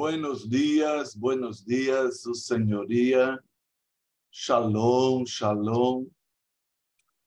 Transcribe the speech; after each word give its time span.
Buenos 0.00 0.48
días, 0.48 1.14
buenos 1.14 1.62
días, 1.62 2.22
su 2.22 2.32
señoría. 2.32 3.38
Shalom, 4.32 5.24
shalom. 5.24 6.08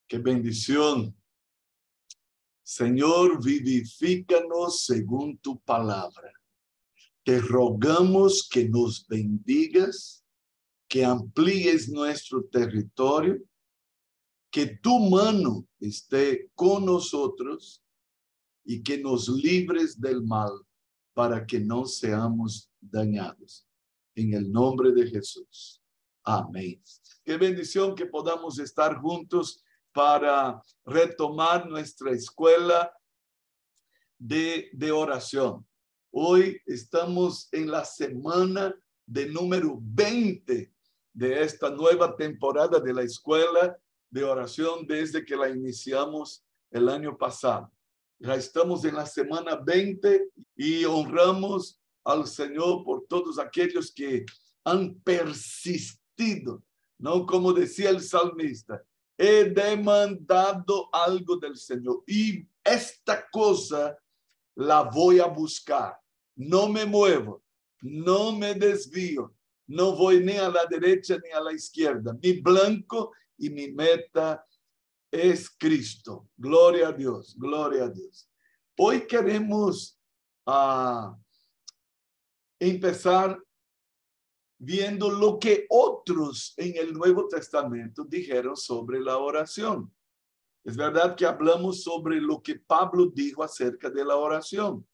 Qué 0.08 0.18
bendición. 0.18 1.16
Señor, 2.64 3.44
vivifícanos 3.44 4.86
según 4.86 5.38
tu 5.38 5.62
palabra. 5.62 6.34
Te 7.24 7.40
rogamos 7.42 8.50
que 8.52 8.68
nos 8.68 9.06
bendigas, 9.08 10.26
que 10.88 11.06
amplíes 11.06 11.90
nuestro 11.90 12.44
territorio, 12.46 13.40
que 14.50 14.80
tu 14.82 14.98
mano 15.12 15.68
esté 15.80 16.50
con 16.56 16.86
nosotros 16.88 17.84
y 18.66 18.82
que 18.82 18.98
nos 18.98 19.30
libres 19.30 20.02
del 20.02 20.24
mal 20.24 20.50
para 21.14 21.46
que 21.46 21.60
no 21.60 21.86
seamos 21.86 22.70
dañados. 22.80 23.68
En 24.16 24.34
el 24.34 24.52
nombre 24.52 24.92
de 24.92 25.08
Jesús. 25.08 25.82
Amén. 26.24 26.82
Qué 27.24 27.38
bendición 27.38 27.96
que 27.96 28.06
podamos 28.06 28.60
estar 28.60 29.00
juntos 29.00 29.64
para 29.92 30.62
retomar 30.86 31.68
nuestra 31.68 32.12
escuela 32.12 32.92
de, 34.18 34.70
de 34.74 34.92
oración. 34.92 35.66
Hoy 36.12 36.60
estamos 36.66 37.48
en 37.52 37.72
la 37.72 37.86
semana 37.86 38.76
de 39.06 39.28
número 39.28 39.78
20 39.82 40.72
de 41.14 41.44
esta 41.44 41.70
nueva 41.70 42.16
temporada 42.16 42.80
de 42.80 42.94
la 42.94 43.04
escuela 43.04 43.78
de 44.10 44.24
oración 44.24 44.86
desde 44.88 45.26
que 45.26 45.36
la 45.36 45.50
iniciamos 45.50 46.46
el 46.72 46.90
año 46.90 47.18
pasado. 47.18 47.72
Ya 48.26 48.36
estamos 48.36 48.86
en 48.86 48.96
la 48.96 49.06
semana 49.06 49.58
20 49.58 50.30
y 50.56 50.86
honramos 50.86 51.78
al 52.06 52.26
Señor 52.26 52.86
por 52.86 53.06
todos 53.06 53.38
aquellos 53.38 53.92
que 53.94 54.26
han 54.64 54.96
persistido, 55.02 56.64
¿no? 56.98 57.26
Como 57.26 57.52
decía 57.52 57.90
el 57.90 58.00
salmista, 58.00 58.82
he 59.18 59.44
demandado 59.50 60.88
algo 60.94 61.36
del 61.36 61.58
Señor 61.58 62.02
y 62.08 62.48
esta 62.64 63.28
cosa 63.30 63.98
la 64.56 64.84
voy 64.84 65.20
a 65.20 65.26
buscar. 65.26 65.98
No 66.38 66.70
me 66.70 66.86
muevo, 66.86 67.44
no 67.82 68.32
me 68.32 68.54
desvío, 68.54 69.36
no 69.68 69.98
voy 69.98 70.24
ni 70.24 70.38
a 70.38 70.48
la 70.48 70.66
derecha 70.66 71.18
ni 71.22 71.30
a 71.32 71.42
la 71.42 71.52
izquierda. 71.52 72.18
Mi 72.24 72.40
blanco 72.40 73.12
y 73.38 73.50
mi 73.50 73.70
meta 73.70 74.46
es 75.14 75.48
Cristo. 75.52 76.28
Gloria 76.36 76.88
a 76.88 76.92
Dios, 76.92 77.36
gloria 77.38 77.84
a 77.84 77.90
Dios. 77.90 78.28
Hoy 78.76 79.06
queremos 79.06 80.00
uh, 80.48 81.16
empezar 82.60 83.40
viendo 84.58 85.12
lo 85.12 85.38
que 85.38 85.68
otros 85.70 86.56
en 86.58 86.78
el 86.78 86.94
Nuevo 86.94 87.28
Testamento 87.28 88.04
dijeron 88.04 88.58
sobre 88.58 89.00
la 89.00 89.20
oración. 89.20 89.94
Es 90.64 90.76
verdad 90.76 91.16
que 91.16 91.28
hablamos 91.28 91.84
sobre 91.84 92.20
lo 92.20 92.42
que 92.42 92.56
Pablo 92.56 93.06
dijo 93.06 93.44
acerca 93.44 93.92
de 93.92 94.04
la 94.04 94.16
oración. 94.16 94.88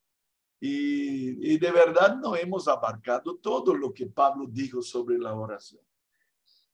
Y, 0.59 1.53
y, 1.53 1.58
de 1.58 1.72
verdad 1.72 2.17
no 2.17 2.36
hemos 2.36 2.67
abarcado 2.67 3.38
todo 3.38 3.73
lo 3.73 3.94
que 3.94 4.08
Pablo 4.08 4.45
dijo 4.50 4.81
sobre 4.81 5.17
la 5.17 5.34
oración. 5.34 5.81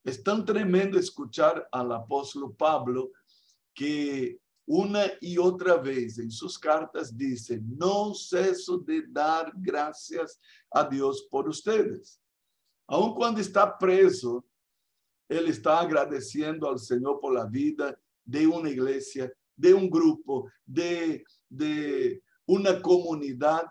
Es 0.03 0.23
tan 0.23 0.43
tremendo 0.43 0.97
escuchar 0.97 1.69
al 1.71 1.91
apóstol 1.91 2.55
Pablo 2.55 3.11
que 3.75 4.39
una 4.65 5.03
y 5.21 5.37
otra 5.37 5.75
vez 5.75 6.17
en 6.17 6.31
sus 6.31 6.57
cartas 6.57 7.15
dice, 7.15 7.61
no 7.63 8.15
ceso 8.15 8.79
de 8.79 9.03
dar 9.07 9.51
gracias 9.57 10.39
a 10.71 10.87
Dios 10.87 11.27
por 11.29 11.47
ustedes. 11.47 12.19
Aun 12.87 13.13
cuando 13.13 13.41
está 13.41 13.77
preso, 13.77 14.43
él 15.29 15.47
está 15.47 15.79
agradeciendo 15.81 16.69
al 16.69 16.79
Señor 16.79 17.19
por 17.19 17.33
la 17.33 17.45
vida 17.45 17.99
de 18.23 18.47
una 18.47 18.69
iglesia, 18.69 19.31
de 19.55 19.73
un 19.73 19.89
grupo, 19.89 20.49
de, 20.65 21.23
de 21.49 22.23
una 22.47 22.81
comunidad 22.81 23.65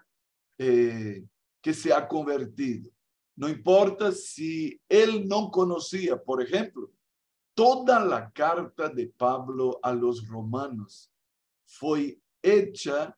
eh, 0.59 1.25
que 1.61 1.75
se 1.75 1.93
ha 1.93 2.07
convertido. 2.07 2.91
No 3.37 3.49
importa 3.49 4.13
si 4.13 4.81
él 4.89 5.27
no 5.27 5.51
conocía, 5.51 6.17
por 6.17 6.41
ejemplo, 6.41 6.91
toda 7.55 8.05
la 8.05 8.31
carta 8.31 8.89
de 8.89 9.07
Pablo 9.07 9.79
a 9.83 9.93
los 9.93 10.27
romanos 10.27 11.11
fue 11.65 12.21
hecha 12.43 13.17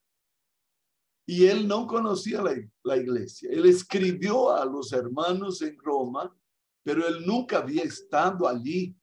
y 1.26 1.46
él 1.46 1.66
no 1.66 1.86
conocía 1.86 2.40
la, 2.84 2.96
iglesia. 2.96 3.50
Él 3.50 3.66
escribió 3.66 4.54
a 4.54 4.64
los 4.64 4.92
hermanos 4.92 5.60
en 5.60 5.76
Roma, 5.78 6.32
pero 6.84 7.06
él 7.08 7.26
nunca 7.26 7.58
había 7.58 7.82
estado 7.82 8.46
allí 8.46 8.96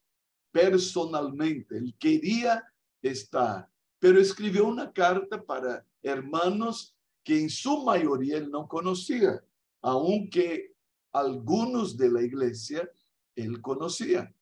personalmente. 0.51 1.77
Él 1.77 1.93
quería 1.99 2.63
estar, 3.01 3.69
pero 3.99 4.21
escribió 4.21 4.65
una 4.65 4.93
carta 4.93 5.43
para 5.43 5.85
hermanos 6.01 6.95
que 7.25 7.41
en 7.41 7.49
su 7.49 7.83
mayoría 7.83 8.37
él 8.37 8.49
no 8.49 8.67
conocía, 8.69 9.43
aunque 9.81 10.73
algunos 11.11 11.97
de 11.97 12.09
la 12.09 12.21
iglesia 12.21 12.89
él 13.35 13.61
conocía. 13.61 14.33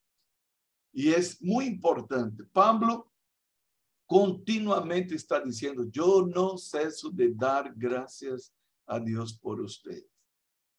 Y 0.94 1.10
es 1.10 1.42
muy 1.42 1.66
importante. 1.66 2.44
Pablo 2.52 3.12
continuamente 4.06 5.16
está 5.16 5.40
diciendo, 5.40 5.86
yo 5.90 6.28
no 6.28 6.58
ceso 6.58 7.10
de 7.10 7.34
dar 7.34 7.74
gracias 7.76 8.54
a 8.86 9.00
Dios 9.00 9.34
por 9.34 9.62
ustedes. 9.62 10.12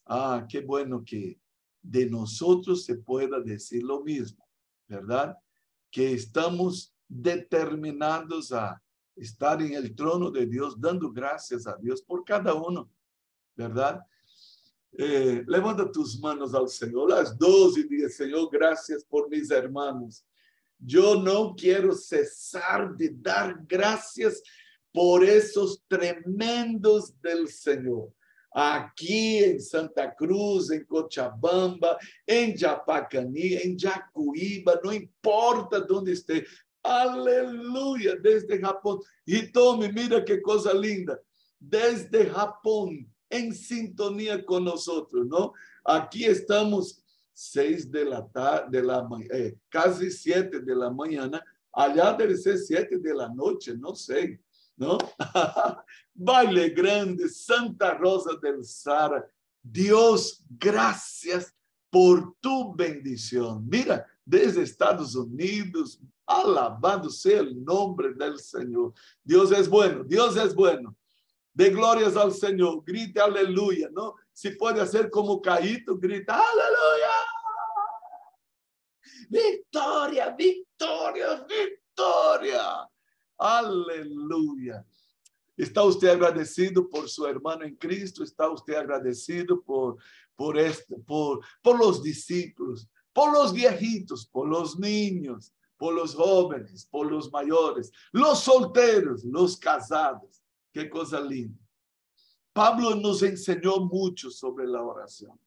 Ah, 0.05 0.47
qué 0.49 0.61
bueno 0.61 1.03
que 1.05 1.41
de 1.81 2.07
nosotros 2.11 2.85
se 2.85 2.97
pueda 2.97 3.41
decir 3.41 3.83
lo 3.83 4.03
mismo, 4.03 4.47
¿verdad? 4.87 5.37
Que 5.91 6.13
estamos 6.13 6.95
determinados 7.09 8.53
a 8.53 8.83
estar 9.17 9.61
en 9.63 9.75
el 9.75 9.95
trono 9.95 10.31
de 10.31 10.47
Dios, 10.47 10.81
dando 10.81 11.11
gracias 11.11 11.67
a 11.67 11.77
Dios 11.77 12.03
por 12.03 12.25
cada 12.25 12.55
uno, 12.55 12.91
¿verdad? 13.57 14.01
Eh, 14.99 15.43
levanta 15.47 15.91
tus 15.91 16.19
manos 16.21 16.55
al 16.55 16.69
Señor, 16.69 17.11
las 17.11 17.37
dos, 17.39 17.79
y 17.79 17.85
diga, 17.85 18.09
Señor, 18.11 18.51
gracias 18.53 19.03
por 19.05 19.29
mis 19.31 19.51
hermanos. 19.51 20.25
Yo 20.79 21.15
no 21.15 21.55
quiero 21.57 21.93
cesar 21.95 22.95
de 22.97 23.11
dar 23.15 23.57
gracias 23.67 24.43
por 24.93 25.25
esos 25.25 25.83
tremendos 25.89 27.19
del 27.23 27.49
Señor. 27.49 28.13
Aquí 28.55 29.39
en 29.39 29.63
Santa 29.63 30.15
Cruz, 30.15 30.71
en 30.71 30.85
Cochabamba, 30.85 31.97
en 32.27 32.55
Japacani, 32.55 33.55
en 33.55 33.79
Jacuíba, 33.79 34.79
no 34.85 34.93
importa 34.93 35.81
dónde 35.81 36.13
esté. 36.13 36.45
Aleluya, 36.83 38.17
desde 38.17 38.61
Japón. 38.61 39.01
Y 39.25 39.51
tome, 39.51 39.91
mira 39.91 40.23
qué 40.23 40.43
cosa 40.43 40.75
linda. 40.75 41.19
Desde 41.59 42.27
Japón, 42.27 43.11
en 43.33 43.55
sintonía 43.55 44.45
con 44.45 44.65
nosotros, 44.65 45.27
¿no? 45.27 45.55
Aquí 45.85 46.25
estamos 46.25 47.03
seis 47.33 47.91
de 47.91 48.05
la 48.05 48.27
tarde, 48.29 48.79
de 48.79 48.85
la 48.85 49.09
eh, 49.33 49.57
casi 49.69 50.11
siete 50.11 50.61
de 50.61 50.77
la 50.77 50.91
mañana, 50.91 51.43
allá 51.73 52.13
debe 52.13 52.37
ser 52.37 52.59
siete 52.59 52.99
de 52.99 53.15
la 53.15 53.29
noche, 53.29 53.75
no 53.75 53.95
sé, 53.95 54.39
¿no? 54.77 54.99
Baile 56.15 56.69
grande, 56.69 57.29
Santa 57.29 57.95
Rosa 57.95 58.37
del 58.41 58.63
Sara. 58.65 59.27
Dios, 59.63 60.45
gracias 60.51 61.55
por 61.89 62.35
tu 62.41 62.75
bendición. 62.75 63.67
Mira, 63.67 64.07
desde 64.25 64.63
Estados 64.63 65.15
Unidos, 65.15 65.99
alabado 66.27 67.09
sea 67.09 67.41
el 67.41 67.65
nombre 67.65 68.13
del 68.13 68.39
Señor. 68.39 68.93
Dios 69.25 69.53
es 69.53 69.69
bueno, 69.69 70.05
Dios 70.05 70.37
es 70.37 70.55
bueno. 70.55 70.95
De 71.55 71.71
glorias 71.71 72.17
al 72.17 72.33
Señor, 72.33 72.83
grite 72.85 73.21
aleluya, 73.21 73.89
¿no? 73.93 74.17
Si 74.33 74.51
puede 74.51 74.81
hacer 74.81 75.11
como 75.11 75.41
Caíto, 75.41 75.99
grita 75.99 76.35
aleluya. 76.35 77.13
Victoria, 79.29 80.31
victoria, 80.31 81.47
victoria. 81.49 82.89
Aleluya. 83.39 84.87
¿Está 85.57 85.83
usted 85.85 86.09
agradecido 86.09 86.89
por 86.89 87.09
su 87.09 87.27
hermano 87.27 87.65
en 87.65 87.77
Cristo? 87.77 88.25
¿Está 88.25 88.51
usted 88.51 88.75
agradecido 88.75 89.63
por, 89.63 89.97
por, 90.35 90.59
este, 90.59 90.97
por, 90.99 91.41
por 91.63 91.79
los 91.79 92.03
discípulos, 92.03 92.89
por 93.13 93.33
los 93.33 93.53
viejitos, 93.53 94.27
por 94.27 94.49
los 94.49 94.79
niños, 94.79 95.53
por 95.77 95.95
los 95.95 96.15
jóvenes, 96.15 96.87
por 96.91 97.11
los 97.11 97.31
mayores, 97.31 97.91
los 98.13 98.41
solteros, 98.41 99.25
los 99.25 99.57
casados? 99.57 100.42
Qué 100.73 100.89
cosa 100.89 101.21
linda. 101.21 101.59
Pablo 102.53 102.95
nos 102.95 103.23
enseñó 103.23 103.81
mucho 103.81 104.31
sobre 104.31 104.67
la 104.67 104.83
oración. 104.83 105.39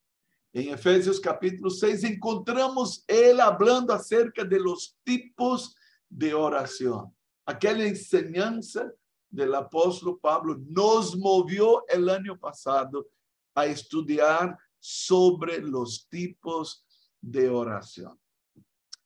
En 0.54 0.70
Efesios 0.70 1.20
capítulo 1.20 1.70
6 1.70 2.04
encontramos 2.04 3.04
él 3.08 3.42
hablando 3.42 3.94
acerca 3.94 4.44
de 4.44 4.60
los 4.60 4.96
tipos 5.04 5.76
de 6.08 6.34
oración. 6.34 7.14
Aquella 7.46 7.86
enseñanza 7.86 8.92
del 9.30 9.54
apóstol 9.56 10.20
Pablo 10.22 10.58
nos 10.68 11.18
movió 11.18 11.86
el 11.88 12.08
año 12.08 12.40
pasado 12.40 13.08
a 13.54 13.66
estudiar 13.66 14.58
sobre 14.80 15.60
los 15.60 16.08
tipos 16.08 16.86
de 17.20 17.50
oración. 17.50 18.18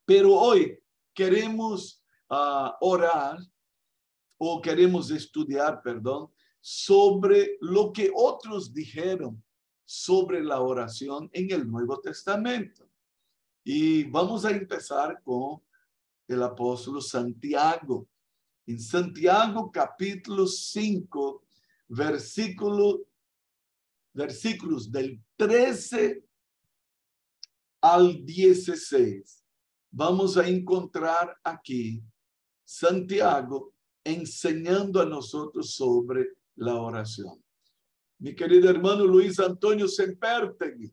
Pero 0.04 0.34
hoy 0.34 0.78
queremos 1.14 2.04
ah, 2.28 2.76
orar 2.80 3.38
o 4.42 4.62
queremos 4.62 5.10
estudiar, 5.10 5.82
perdón, 5.82 6.30
sobre 6.62 7.58
lo 7.60 7.92
que 7.92 8.10
otros 8.14 8.72
dijeron 8.72 9.42
sobre 9.84 10.42
la 10.42 10.62
oración 10.62 11.28
en 11.34 11.50
el 11.50 11.70
Nuevo 11.70 12.00
Testamento. 12.00 12.88
Y 13.62 14.04
vamos 14.04 14.46
a 14.46 14.50
empezar 14.50 15.20
con 15.22 15.60
el 16.26 16.42
apóstol 16.42 17.02
Santiago. 17.02 18.08
En 18.66 18.80
Santiago 18.80 19.70
capítulo 19.70 20.46
5, 20.46 21.44
versículo, 21.88 23.04
versículos 24.14 24.90
del 24.90 25.22
13 25.36 26.24
al 27.82 28.24
16, 28.24 29.44
vamos 29.90 30.38
a 30.38 30.48
encontrar 30.48 31.36
aquí 31.44 32.02
Santiago 32.64 33.74
enseñando 34.04 35.00
a 35.00 35.06
nosotros 35.06 35.74
sobre 35.74 36.28
la 36.56 36.74
oración. 36.76 37.42
Mi 38.18 38.34
querido 38.34 38.68
hermano 38.68 39.04
Luis 39.06 39.40
Antonio 39.40 39.88
Sempertegui, 39.88 40.92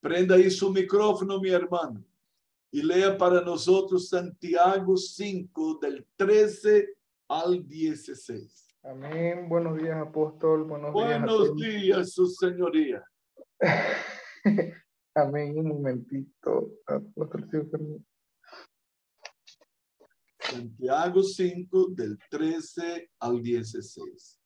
prenda 0.00 0.34
ahí 0.34 0.50
su 0.50 0.70
micrófono, 0.70 1.40
mi 1.40 1.50
hermano, 1.50 2.04
y 2.70 2.82
lea 2.82 3.16
para 3.16 3.40
nosotros 3.40 4.08
Santiago 4.08 4.96
5 4.96 5.78
del 5.80 6.06
13 6.16 6.88
al 7.28 7.66
16. 7.66 8.66
Amén. 8.82 9.48
Buenos 9.48 9.78
días, 9.78 9.96
apóstol. 9.96 10.64
Buenos, 10.64 10.92
Buenos 10.92 11.56
días, 11.56 12.12
su 12.12 12.26
señoría. 12.26 13.02
Amén. 15.14 15.58
Un 15.58 15.68
momentito, 15.68 16.72
apóstol. 16.86 17.48
Santiago 20.50 21.22
5 21.22 21.88
del 21.90 22.18
13 22.30 23.10
al 23.20 23.42
16. 23.42 24.40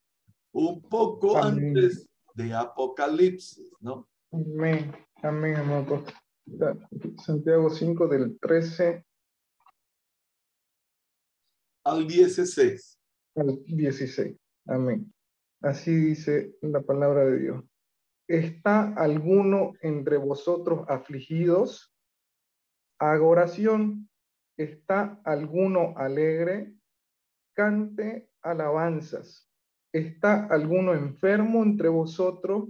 Un 0.53 0.83
poco 0.83 1.37
antes 1.37 2.09
de 2.35 2.55
Apocalipsis, 2.55 3.71
¿no? 3.81 4.09
Amén, 4.33 4.93
amén, 5.23 5.57
amado. 5.57 6.05
Santiago 7.25 7.71
5 7.71 8.09
del 8.09 8.39
13 8.41 9.05
al 11.85 12.07
16. 12.07 12.99
Al 13.37 13.65
16, 13.65 14.37
amén. 14.67 15.13
Así 15.63 15.95
dice 15.95 16.55
la 16.63 16.81
palabra 16.81 17.27
de 17.27 17.39
Dios. 17.39 17.65
¿Está 18.27 18.95
alguno 18.95 19.73
entre 19.83 20.17
vosotros 20.17 20.85
afligidos? 20.89 21.93
Haga 22.99 23.25
oración 23.25 24.10
¿Está 24.61 25.23
alguno 25.25 25.95
alegre? 25.97 26.75
Cante 27.55 28.29
alabanzas. 28.43 29.51
¿Está 29.91 30.45
alguno 30.49 30.93
enfermo 30.93 31.63
entre 31.63 31.89
vosotros? 31.89 32.69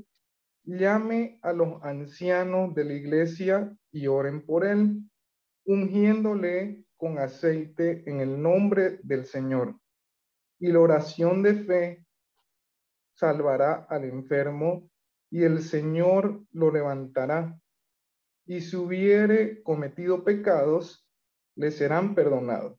Llame 0.63 1.41
a 1.43 1.53
los 1.53 1.83
ancianos 1.83 2.77
de 2.77 2.85
la 2.85 2.93
iglesia 2.93 3.77
y 3.91 4.07
oren 4.07 4.47
por 4.47 4.65
él, 4.65 5.03
ungiéndole 5.65 6.85
con 6.97 7.19
aceite 7.19 8.09
en 8.09 8.21
el 8.21 8.41
nombre 8.41 9.01
del 9.03 9.25
Señor. 9.25 9.77
Y 10.61 10.71
la 10.71 10.79
oración 10.79 11.43
de 11.43 11.55
fe 11.55 12.07
salvará 13.15 13.89
al 13.91 14.05
enfermo 14.05 14.89
y 15.29 15.43
el 15.43 15.61
Señor 15.61 16.41
lo 16.53 16.71
levantará. 16.71 17.61
Y 18.47 18.61
si 18.61 18.77
hubiere 18.77 19.61
cometido 19.65 20.23
pecados, 20.23 21.10
le 21.61 21.71
serán 21.71 22.15
perdonados. 22.15 22.79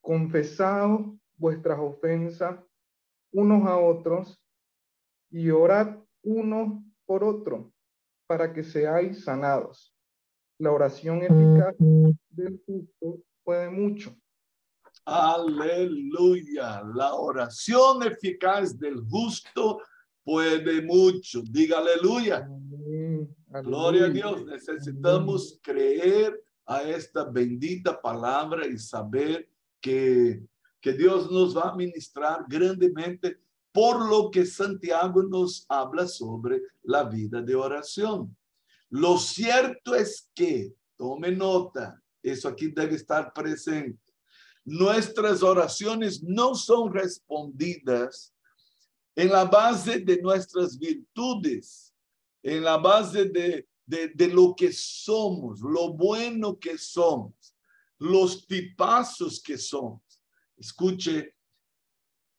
Confesaos 0.00 1.16
vuestras 1.36 1.78
ofensas 1.78 2.58
unos 3.32 3.68
a 3.68 3.76
otros 3.76 4.42
y 5.30 5.48
orad 5.50 5.96
uno 6.22 6.84
por 7.06 7.22
otro 7.22 7.72
para 8.26 8.52
que 8.52 8.64
seáis 8.64 9.22
sanados. 9.22 9.94
La 10.58 10.72
oración 10.72 11.22
eficaz 11.22 11.76
del 12.30 12.60
justo 12.66 13.22
puede 13.44 13.70
mucho. 13.70 14.16
Aleluya. 15.04 16.82
La 16.92 17.14
oración 17.14 18.02
eficaz 18.02 18.76
del 18.76 19.02
justo 19.08 19.80
puede 20.24 20.82
mucho. 20.82 21.42
Diga 21.48 21.78
aleluya. 21.78 22.48
Gloria 23.62 24.06
a 24.06 24.08
Dios. 24.08 24.44
Necesitamos 24.46 25.60
creer 25.62 26.42
a 26.70 26.84
esta 26.84 27.24
bendita 27.24 28.00
palabra 28.00 28.64
y 28.64 28.78
saber 28.78 29.50
que, 29.80 30.40
que 30.80 30.92
Dios 30.92 31.28
nos 31.28 31.56
va 31.56 31.70
a 31.70 31.74
ministrar 31.74 32.44
grandemente 32.48 33.40
por 33.72 34.08
lo 34.08 34.30
que 34.30 34.46
Santiago 34.46 35.20
nos 35.24 35.66
habla 35.68 36.06
sobre 36.06 36.62
la 36.84 37.02
vida 37.02 37.42
de 37.42 37.56
oración. 37.56 38.36
Lo 38.88 39.18
cierto 39.18 39.96
es 39.96 40.30
que, 40.32 40.72
tome 40.96 41.32
nota, 41.32 42.00
eso 42.22 42.46
aquí 42.46 42.68
debe 42.68 42.94
estar 42.94 43.32
presente. 43.32 43.98
Nuestras 44.64 45.42
oraciones 45.42 46.22
no 46.22 46.54
son 46.54 46.92
respondidas 46.92 48.32
en 49.16 49.30
la 49.30 49.44
base 49.44 49.98
de 49.98 50.22
nuestras 50.22 50.78
virtudes, 50.78 51.92
en 52.44 52.62
la 52.62 52.76
base 52.76 53.24
de 53.24 53.66
de, 53.90 54.28
lo 54.28 54.54
que 54.54 54.72
somos, 54.72 55.60
lo 55.60 55.92
bueno 55.92 56.58
que 56.58 56.78
somos, 56.78 57.56
los 57.98 58.46
tipazos 58.46 59.42
que 59.42 59.58
somos. 59.58 60.00
Escuche, 60.56 61.34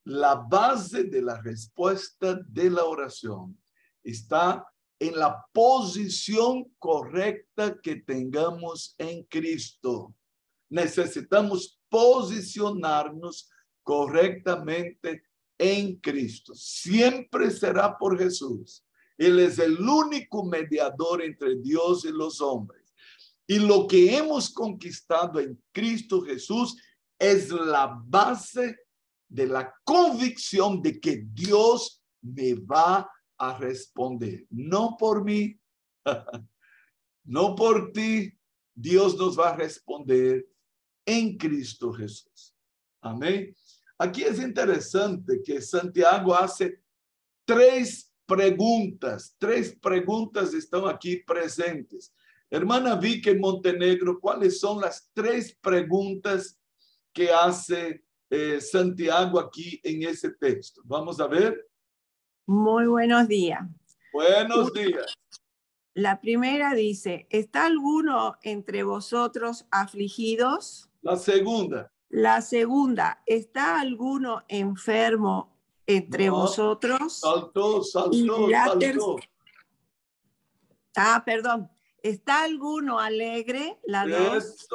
la 0.05 0.35
base 0.35 1.03
de 1.03 1.21
la 1.21 1.39
respuesta 1.41 2.39
de 2.47 2.69
la 2.69 2.85
oración 2.85 3.61
está 4.03 4.65
en 4.97 5.17
la 5.17 5.45
posición 5.51 6.73
correcta 6.79 7.79
que 7.81 7.97
tengamos 7.97 8.95
en 8.97 9.23
Cristo. 9.23 10.15
Necesitamos 10.69 11.79
posicionarnos 11.89 13.49
correctamente 13.83 15.23
en 15.57 15.95
Cristo. 15.97 16.53
Siempre 16.55 17.51
será 17.51 17.97
por 17.97 18.17
Jesús. 18.17 18.85
Él 19.17 19.39
es 19.39 19.59
el 19.59 19.79
único 19.79 20.43
mediador 20.43 21.21
entre 21.21 21.55
Dios 21.57 22.05
y 22.05 22.11
los 22.11 22.41
hombres. 22.41 22.81
Y 23.47 23.59
lo 23.59 23.87
que 23.87 24.15
hemos 24.15 24.49
conquistado 24.49 25.39
en 25.39 25.61
Cristo 25.71 26.21
Jesús 26.21 26.77
es 27.19 27.49
la 27.49 28.01
base 28.05 28.77
de 29.27 29.47
la 29.47 29.73
convicción 29.83 30.81
de 30.81 30.99
que 30.99 31.23
Dios 31.33 32.01
me 32.21 32.53
va 32.53 33.09
a 33.37 33.57
responder. 33.57 34.45
No 34.49 34.95
por 34.97 35.23
mí, 35.23 35.59
no 37.23 37.55
por 37.55 37.91
ti. 37.91 38.33
Dios 38.73 39.17
nos 39.17 39.37
va 39.37 39.49
a 39.49 39.55
responder 39.55 40.47
en 41.05 41.37
Cristo 41.37 41.91
Jesús. 41.91 42.55
Amén. 43.01 43.55
Aquí 43.97 44.23
es 44.23 44.39
interesante 44.39 45.41
que 45.43 45.61
Santiago 45.61 46.33
hace 46.33 46.81
tres 47.45 48.10
preguntas, 48.31 49.35
tres 49.37 49.77
preguntas 49.81 50.53
están 50.53 50.87
aquí 50.87 51.17
presentes. 51.17 52.15
Hermana 52.49 52.95
Vicky 52.95 53.35
Montenegro, 53.35 54.21
¿cuáles 54.21 54.57
son 54.57 54.79
las 54.79 55.11
tres 55.13 55.53
preguntas 55.61 56.57
que 57.11 57.29
hace 57.29 58.05
eh, 58.29 58.61
Santiago 58.61 59.37
aquí 59.37 59.81
en 59.83 60.03
ese 60.03 60.29
texto? 60.29 60.81
Vamos 60.85 61.19
a 61.19 61.27
ver. 61.27 61.67
Muy 62.45 62.87
buenos 62.87 63.27
días. 63.27 63.59
Buenos 64.13 64.71
días. 64.71 65.13
La 65.93 66.21
primera 66.21 66.73
dice, 66.73 67.27
¿está 67.31 67.65
alguno 67.65 68.37
entre 68.43 68.83
vosotros 68.83 69.65
afligidos? 69.71 70.89
La 71.01 71.17
segunda. 71.17 71.91
La 72.07 72.41
segunda, 72.41 73.21
¿está 73.25 73.81
alguno 73.81 74.43
enfermo 74.47 75.50
entre 75.97 76.29
vosotros. 76.29 77.19
Saltó, 77.19 77.83
saltó, 77.83 78.49
saltó. 78.49 79.15
Ah, 80.95 81.23
perdón. 81.25 81.69
¿Está 82.03 82.43
alguno 82.43 82.99
alegre? 82.99 83.79
La 83.83 84.05
dos. 84.05 84.67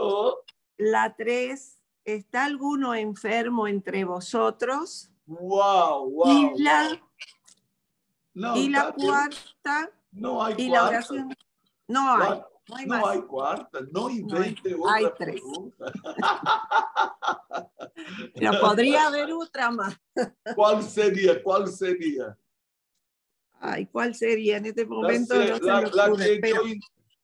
La 0.77 1.15
tres. 1.17 1.81
¿Está 2.05 2.45
alguno 2.45 2.95
enfermo 2.95 3.67
entre 3.67 4.05
vosotros? 4.05 5.11
Wow, 5.27 6.11
wow. 6.11 6.29
Y 6.29 6.63
la, 6.63 7.03
y 8.55 8.69
la 8.69 8.93
cuarta. 8.93 9.91
No 10.13 10.43
hay 10.43 10.55
y 10.57 10.69
cuarta. 10.69 10.83
La 10.83 10.89
oración, 10.89 11.37
no 11.89 12.17
hay. 12.17 12.41
No 12.69 12.77
hay, 12.77 12.87
no 12.87 13.07
hay 13.07 13.23
cuarta, 13.23 13.79
no 13.93 14.11
invente 14.11 14.75
otra 14.75 14.95
hay 14.95 15.07
tres. 15.17 15.41
Pero 18.35 18.61
podría 18.61 19.07
haber 19.07 19.33
otra 19.33 19.71
más. 19.71 19.97
¿Cuál 20.55 20.83
sería? 20.83 21.43
¿Cuál 21.43 21.69
sería? 21.69 22.37
Ay, 23.61 23.87
¿cuál 23.87 24.15
sería 24.15 24.57
en 24.57 24.67
este 24.67 24.85
momento? 24.85 25.35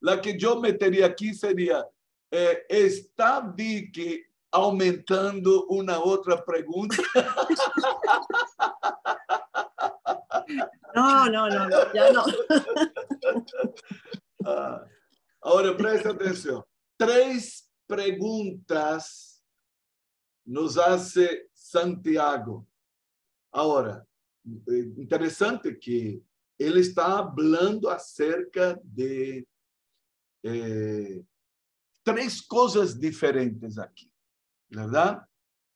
la, 0.00 0.20
que 0.20 0.38
yo, 0.38 0.60
metería 0.60 1.06
aquí 1.06 1.34
sería, 1.34 1.84
eh, 2.30 2.64
¿está 2.68 3.40
Vicky 3.40 4.22
aumentando 4.50 5.66
una 5.66 6.00
otra 6.00 6.44
pregunta? 6.44 6.96
No, 10.94 11.26
no, 11.26 11.48
no, 11.48 11.70
ya 11.94 12.12
no. 12.12 12.22
Ahora 15.42 15.76
presta 15.76 16.10
atención. 16.10 16.62
Tres 16.96 17.68
preguntas 17.86 19.44
nos 20.46 20.78
hace 20.78 21.48
Santiago. 21.52 22.66
Ahora, 23.52 24.06
eh, 24.46 24.92
interessante 24.96 25.76
que 25.78 26.22
ele 26.58 26.80
está 26.80 27.24
falando 27.24 27.88
acerca 27.88 28.80
de 28.84 29.46
eh, 30.44 31.22
três 32.04 32.40
coisas 32.40 32.98
diferentes 32.98 33.78
aqui, 33.78 34.10
verdade? 34.70 35.24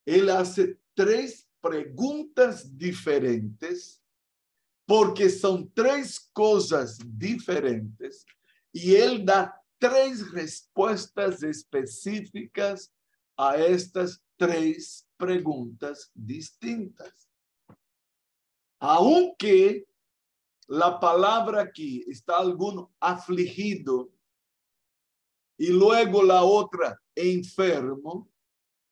Ele 0.07 0.31
faz 0.31 0.57
três 0.95 1.49
perguntas 1.61 2.65
diferentes, 2.77 4.01
porque 4.87 5.29
são 5.29 5.67
três 5.67 6.19
coisas 6.33 6.99
diferentes, 6.99 8.25
e 8.77 8.95
ele 8.95 9.21
dá 9.21 9.59
três 9.79 10.21
respostas 10.21 11.43
específicas 11.43 12.93
a 13.35 13.57
estas 13.57 14.21
três 14.37 15.09
perguntas 15.17 16.11
distintas. 16.15 17.27
Aunque 18.79 19.89
la 20.69 21.01
palabra 21.01 21.63
aquí 21.63 22.05
está 22.07 22.37
alguno 22.37 22.93
afligido 23.01 24.13
y 25.57 25.69
luego 25.69 26.23
la 26.23 26.43
otra 26.43 27.01
enfermo, 27.15 28.29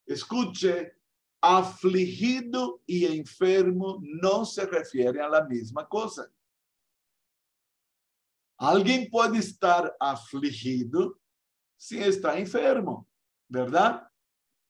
escuche, 0.06 0.96
afligido 1.42 2.80
y 2.86 3.04
enfermo 3.04 4.00
no 4.00 4.46
se 4.46 4.64
refiere 4.64 5.20
a 5.20 5.28
la 5.28 5.44
misma 5.44 5.86
cosa. 5.86 6.33
Alguien 8.56 9.08
puede 9.10 9.38
estar 9.38 9.94
afligido 9.98 11.18
si 11.76 11.98
está 11.98 12.38
enfermo, 12.38 13.08
¿verdad? 13.48 14.08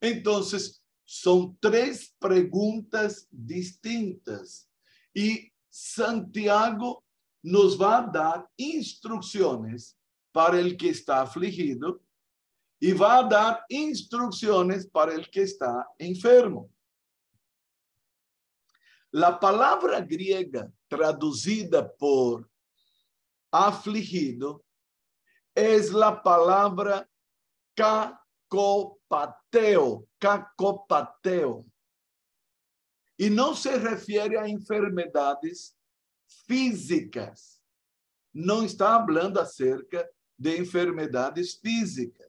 Entonces, 0.01 0.85
son 1.05 1.57
tres 1.61 2.15
preguntas 2.19 3.29
distintas. 3.31 4.69
Y 5.13 5.53
Santiago 5.69 7.05
nos 7.43 7.81
va 7.81 7.99
a 7.99 8.07
dar 8.07 8.51
instrucciones 8.57 9.99
para 10.33 10.59
el 10.59 10.77
que 10.77 10.89
está 10.89 11.21
afligido 11.23 12.03
y 12.81 12.93
va 12.93 13.19
a 13.19 13.29
dar 13.29 13.65
instrucciones 13.69 14.87
para 14.87 15.15
el 15.15 15.31
que 15.31 15.43
está 15.43 15.87
enfermo. 15.99 16.71
La 19.11 19.39
palabra 19.39 20.01
griega 20.01 20.73
traducida 20.89 21.95
por 21.95 22.51
afligido 23.55 24.65
es 25.55 25.93
la 25.93 26.21
palabra 26.21 27.09
cacopateo, 27.77 29.29
cacopateo. 30.19 31.65
Y 33.17 33.31
no 33.31 33.55
se 33.55 33.79
refiere 33.79 34.37
a 34.37 34.49
enfermedades 34.49 35.79
físicas. 36.27 37.63
No 38.33 38.65
está 38.65 38.97
hablando 38.97 39.41
acerca 39.41 40.05
de 40.37 40.57
enfermedades 40.57 41.61
físicas. 41.61 42.27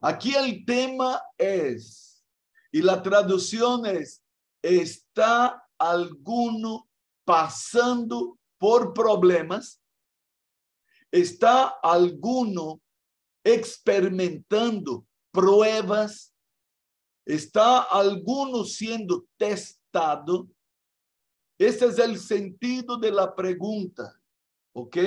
Aquí 0.00 0.34
el 0.34 0.64
tema 0.64 1.20
es, 1.36 2.24
y 2.72 2.80
la 2.80 3.02
traducción 3.02 3.84
es, 3.84 4.24
¿está 4.62 5.62
alguno 5.76 6.88
pasando 7.26 8.38
por 8.58 8.94
problemas? 8.94 9.82
¿Está 11.16 11.68
alguno 11.82 12.82
experimentando 13.42 15.06
pruebas? 15.32 16.34
¿Está 17.24 17.84
alguno 17.84 18.64
siendo 18.64 19.26
testado? 19.38 20.46
Ese 21.58 21.86
es 21.86 21.98
el 21.98 22.18
sentido 22.18 22.98
de 22.98 23.10
la 23.10 23.34
pregunta, 23.34 24.20
¿ok? 24.74 24.98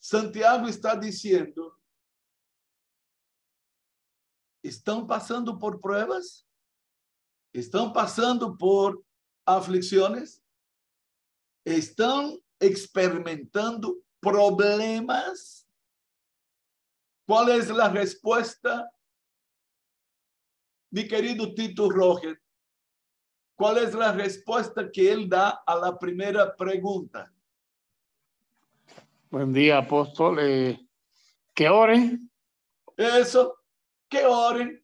Santiago 0.00 0.66
está 0.66 0.96
diciendo, 0.96 1.78
¿están 4.64 5.06
pasando 5.06 5.56
por 5.60 5.80
pruebas? 5.80 6.44
¿Están 7.52 7.92
pasando 7.92 8.58
por 8.58 9.00
aflicciones? 9.46 10.42
¿Están 11.64 12.36
experimentando 12.58 14.02
problemas? 14.20 15.66
¿Cuál 17.26 17.50
es 17.50 17.68
la 17.68 17.88
respuesta? 17.88 18.90
Mi 20.90 21.06
querido 21.06 21.52
Tito 21.54 21.90
Roger, 21.90 22.40
¿cuál 23.54 23.78
es 23.78 23.94
la 23.94 24.12
respuesta 24.12 24.90
que 24.90 25.12
él 25.12 25.28
da 25.28 25.62
a 25.66 25.76
la 25.76 25.98
primera 25.98 26.56
pregunta? 26.56 27.30
Buen 29.30 29.52
día, 29.52 29.78
apóstol. 29.78 30.38
Eh, 30.40 30.88
que 31.54 31.68
oren. 31.68 32.30
Eso, 32.96 33.58
que 34.08 34.24
oren. 34.24 34.82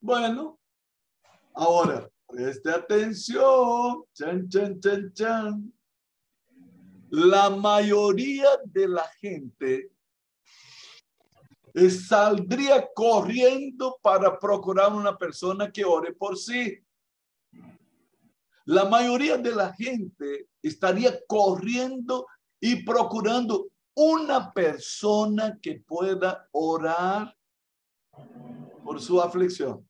Bueno, 0.00 0.60
ahora, 1.54 2.10
preste 2.26 2.70
atención. 2.70 4.04
Chan, 4.12 4.48
chan, 4.50 4.78
chan, 4.80 5.12
chan. 5.14 5.77
La 7.10 7.50
mayoría 7.50 8.48
de 8.64 8.88
la 8.88 9.08
gente 9.20 9.90
saldría 11.90 12.88
corriendo 12.94 13.98
para 14.02 14.38
procurar 14.38 14.92
una 14.92 15.16
persona 15.16 15.70
que 15.70 15.84
ore 15.84 16.12
por 16.12 16.36
sí. 16.36 16.78
La 18.64 18.84
mayoría 18.84 19.38
de 19.38 19.54
la 19.54 19.72
gente 19.72 20.48
estaría 20.62 21.18
corriendo 21.26 22.26
y 22.60 22.84
procurando 22.84 23.68
una 23.94 24.52
persona 24.52 25.58
que 25.62 25.80
pueda 25.80 26.46
orar 26.52 27.34
por 28.84 29.00
su 29.00 29.20
aflicción. 29.20 29.88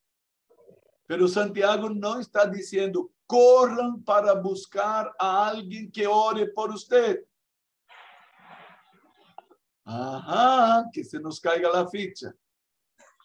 Pero 1.06 1.26
Santiago 1.26 1.88
no 1.90 2.20
está 2.20 2.46
diciendo, 2.46 3.10
corran 3.28 4.02
para 4.02 4.32
buscar 4.34 5.14
a 5.18 5.48
alguien 5.48 5.92
que 5.92 6.06
ore 6.06 6.46
por 6.46 6.70
usted. 6.70 7.20
Ajá, 9.84 10.88
que 10.92 11.04
se 11.04 11.20
nos 11.20 11.38
caiga 11.38 11.70
la 11.70 11.88
ficha. 11.88 12.34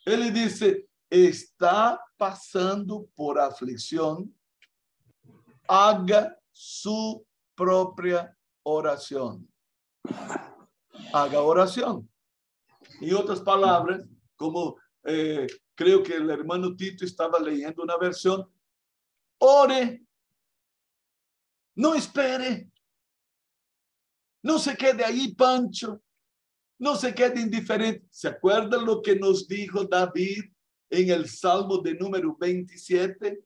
Ele 0.05 0.29
dice, 0.29 0.87
está 1.09 1.99
pasando 2.17 3.07
por 3.15 3.39
aflicción, 3.39 4.33
haga 5.67 6.37
su 6.51 7.25
propia 7.55 8.37
oración. 8.63 9.49
Haga 11.13 11.41
oración. 11.41 12.09
En 12.99 13.15
otras 13.15 13.39
palabras, 13.39 14.01
como 14.35 14.75
eh, 15.05 15.47
creo 15.75 16.03
que 16.03 16.15
el 16.15 16.29
hermano 16.29 16.75
Tito 16.75 17.05
estaba 17.05 17.39
leyendo 17.39 17.83
una 17.83 17.97
versión, 17.97 18.49
ore, 19.45 20.05
no 21.75 21.95
espere, 21.95 22.71
no 24.43 24.57
se 24.57 24.75
quede 24.75 25.03
ahí, 25.03 25.33
Pancho, 25.35 26.01
no 26.79 26.95
se 26.95 27.13
quede 27.13 27.41
indiferente. 27.41 28.07
¿Se 28.09 28.27
acuerdan 28.27 28.85
lo 28.85 29.01
que 29.01 29.15
nos 29.15 29.47
dijo 29.47 29.85
David 29.85 30.43
en 30.89 31.09
el 31.09 31.29
Salmo 31.29 31.77
de 31.79 31.93
número 31.95 32.35
27? 32.37 33.43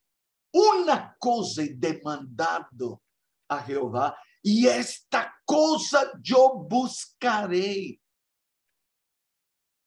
Una 0.53 1.15
cosa 1.19 1.63
he 1.63 1.69
demandado 1.69 3.01
a 3.47 3.63
Jehová 3.63 4.17
y 4.43 4.67
esta 4.67 5.33
cosa 5.45 6.11
yo 6.21 6.65
buscaré. 6.69 7.99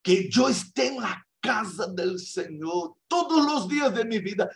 Que 0.02 0.28
yo 0.30 0.48
esté 0.48 0.88
en 0.88 1.02
la 1.02 1.24
casa 1.40 1.86
del 1.88 2.18
Señor 2.18 2.96
todos 3.06 3.44
los 3.44 3.68
días 3.68 3.94
de 3.94 4.04
mi 4.04 4.18
vida 4.18 4.50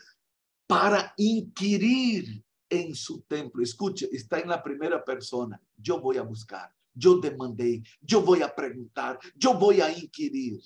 para 0.66 1.12
inquirir 1.16 2.42
en 2.68 2.94
su 2.94 3.22
templo. 3.22 3.62
Escuche, 3.62 4.08
está 4.12 4.38
en 4.38 4.48
la 4.48 4.62
primera 4.62 5.04
persona. 5.04 5.60
Yo 5.76 6.00
voy 6.00 6.16
a 6.16 6.22
buscar, 6.22 6.72
yo 6.92 7.18
demandé, 7.18 7.82
yo 8.00 8.22
voy 8.22 8.42
a 8.42 8.54
preguntar, 8.54 9.18
yo 9.34 9.54
voy 9.54 9.80
a 9.80 9.96
inquirir. 9.96 10.60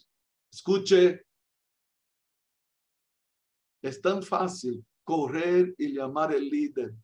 Escuche, 0.52 1.26
es 3.82 4.00
tan 4.00 4.22
fácil 4.22 4.84
correr 5.04 5.74
y 5.78 5.92
llamar 5.94 6.34
el 6.34 6.48
líder. 6.48 6.94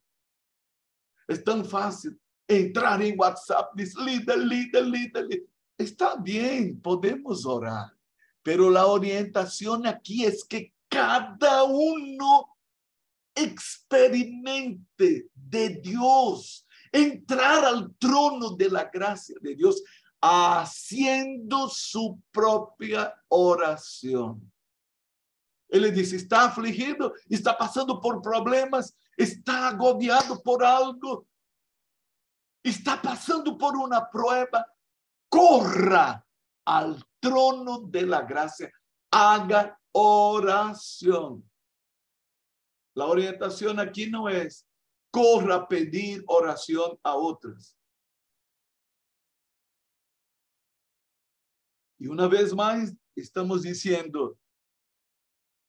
Es 1.26 1.42
tan 1.42 1.64
fácil 1.64 2.18
entrar 2.46 3.02
en 3.02 3.18
WhatsApp, 3.18 3.70
dice, 3.74 4.00
líder, 4.02 4.38
líder, 4.38 4.86
líder, 4.86 5.24
líder. 5.24 5.48
Está 5.76 6.16
bien, 6.16 6.80
podemos 6.80 7.44
orar, 7.46 7.96
pero 8.42 8.70
la 8.70 8.86
orientación 8.86 9.86
aquí 9.86 10.24
es 10.24 10.44
que 10.44 10.72
cada 10.88 11.64
uno 11.64 12.53
experimente 13.34 15.28
de 15.34 15.68
Dios, 15.80 16.66
entrar 16.92 17.64
al 17.64 17.94
trono 17.96 18.50
de 18.50 18.70
la 18.70 18.84
gracia 18.84 19.36
de 19.40 19.54
Dios 19.54 19.82
haciendo 20.20 21.68
su 21.68 22.18
propia 22.30 23.14
oración. 23.28 24.50
Él 25.68 25.82
le 25.82 25.90
dice, 25.90 26.16
está 26.16 26.46
afligido, 26.46 27.12
está 27.28 27.58
pasando 27.58 28.00
por 28.00 28.22
problemas, 28.22 28.96
está 29.16 29.68
agobiado 29.68 30.40
por 30.42 30.64
algo, 30.64 31.26
está 32.62 33.02
pasando 33.02 33.58
por 33.58 33.76
una 33.76 34.08
prueba, 34.08 34.66
corra 35.28 36.24
al 36.64 37.04
trono 37.20 37.80
de 37.80 38.06
la 38.06 38.22
gracia, 38.22 38.72
haga 39.10 39.78
oración. 39.92 41.44
La 42.94 43.06
orientación 43.06 43.80
aquí 43.80 44.08
no 44.08 44.28
es 44.28 44.66
corra 45.10 45.56
a 45.56 45.68
pedir 45.68 46.22
oración 46.26 46.98
a 47.02 47.16
otros. 47.16 47.76
Y 51.98 52.06
una 52.06 52.28
vez 52.28 52.54
más 52.54 52.92
estamos 53.16 53.62
diciendo, 53.62 54.38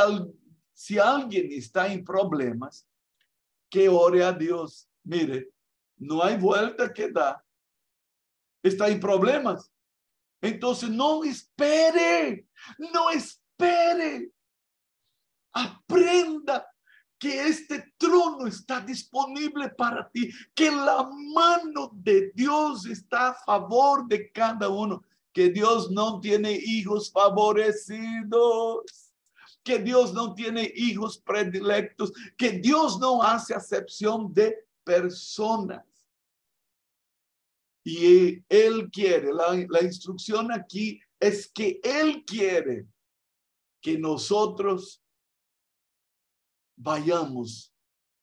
si 0.73 0.97
alguien 0.97 1.51
está 1.51 1.91
en 1.91 2.03
problemas, 2.03 2.87
que 3.69 3.89
ore 3.89 4.23
a 4.23 4.31
Dios. 4.31 4.89
Mire, 5.03 5.49
no 5.97 6.23
hay 6.23 6.37
vuelta 6.37 6.93
que 6.93 7.11
dar. 7.11 7.43
Está 8.63 8.87
en 8.87 8.99
problemas. 8.99 9.71
Entonces 10.41 10.89
no 10.89 11.23
espere, 11.23 12.47
no 12.93 13.09
espere. 13.09 14.31
Aprenda 15.51 16.67
que 17.17 17.47
este 17.47 17.93
trono 17.97 18.45
está 18.45 18.79
disponible 18.79 19.69
para 19.69 20.07
ti, 20.09 20.29
que 20.53 20.69
la 20.69 21.09
mano 21.33 21.89
de 21.93 22.31
Dios 22.35 22.85
está 22.85 23.29
a 23.29 23.33
favor 23.33 24.07
de 24.07 24.31
cada 24.31 24.69
uno, 24.69 25.03
que 25.37 25.51
Dios 25.51 25.91
no 25.91 26.19
tiene 26.19 26.51
hijos 26.51 27.11
favorecidos 27.11 28.81
que 29.63 29.77
Dios 29.77 30.13
no 30.13 30.33
tiene 30.33 30.71
hijos 30.77 31.19
predilectos, 31.19 32.11
que 32.35 32.53
Dios 32.53 32.99
no 32.99 33.21
hace 33.21 33.53
acepción 33.53 34.33
de 34.33 34.65
personas. 34.83 35.85
Y 37.83 38.41
Él 38.47 38.89
quiere, 38.89 39.31
la, 39.31 39.83
instrucción 39.83 40.51
aquí 40.51 40.99
es 41.19 41.51
que 41.51 41.79
Él 41.83 42.23
quiere 42.25 42.87
que 43.79 43.97
nosotros 43.99 45.03
vayamos 46.77 47.71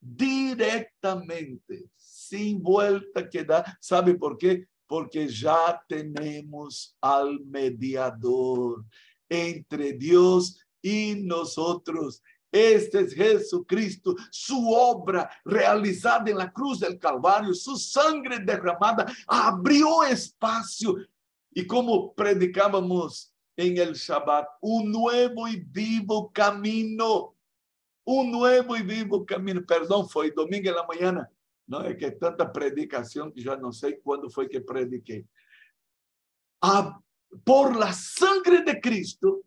directamente, 0.00 1.90
sin 1.94 2.60
vuelta 2.60 3.28
que 3.28 3.44
da. 3.44 3.78
¿Sabe 3.80 4.14
por 4.14 4.36
qué? 4.38 4.66
Porque 4.86 5.28
ya 5.28 5.82
tenemos 5.88 6.96
al 7.00 7.40
mediador 7.40 8.84
entre 9.28 9.92
Dios 9.94 10.60
y 10.82 11.14
nosotros. 11.16 12.22
Este 12.52 13.00
es 13.00 13.14
Jesucristo, 13.14 14.14
su 14.30 14.70
obra 14.72 15.28
realizada 15.44 16.30
en 16.30 16.38
la 16.38 16.52
cruz 16.52 16.78
del 16.78 17.00
Calvario, 17.00 17.52
su 17.52 17.76
sangre 17.76 18.38
derramada 18.38 19.12
abrió 19.26 20.04
espacio. 20.04 20.96
Y 21.52 21.66
como 21.66 22.14
predicábamos 22.14 23.34
en 23.56 23.78
el 23.78 23.94
Shabbat, 23.94 24.46
un 24.60 24.92
nuevo 24.92 25.48
y 25.48 25.56
vivo 25.56 26.30
camino, 26.32 27.34
un 28.04 28.30
nuevo 28.30 28.76
y 28.76 28.82
vivo 28.82 29.26
camino. 29.26 29.64
Perdón, 29.66 30.08
fue 30.08 30.30
domingo 30.30 30.68
en 30.68 30.76
la 30.76 30.86
mañana. 30.86 31.30
No 31.66 31.82
es 31.82 31.96
que 31.96 32.10
tanta 32.12 32.52
predicación 32.52 33.32
que 33.32 33.42
ya 33.42 33.56
no 33.56 33.72
sé 33.72 34.00
cuándo 34.00 34.28
fue 34.28 34.48
que 34.48 34.60
prediqué. 34.60 35.26
Ah, 36.60 37.00
por 37.44 37.76
la 37.76 37.92
sangre 37.92 38.62
de 38.62 38.80
Cristo, 38.80 39.42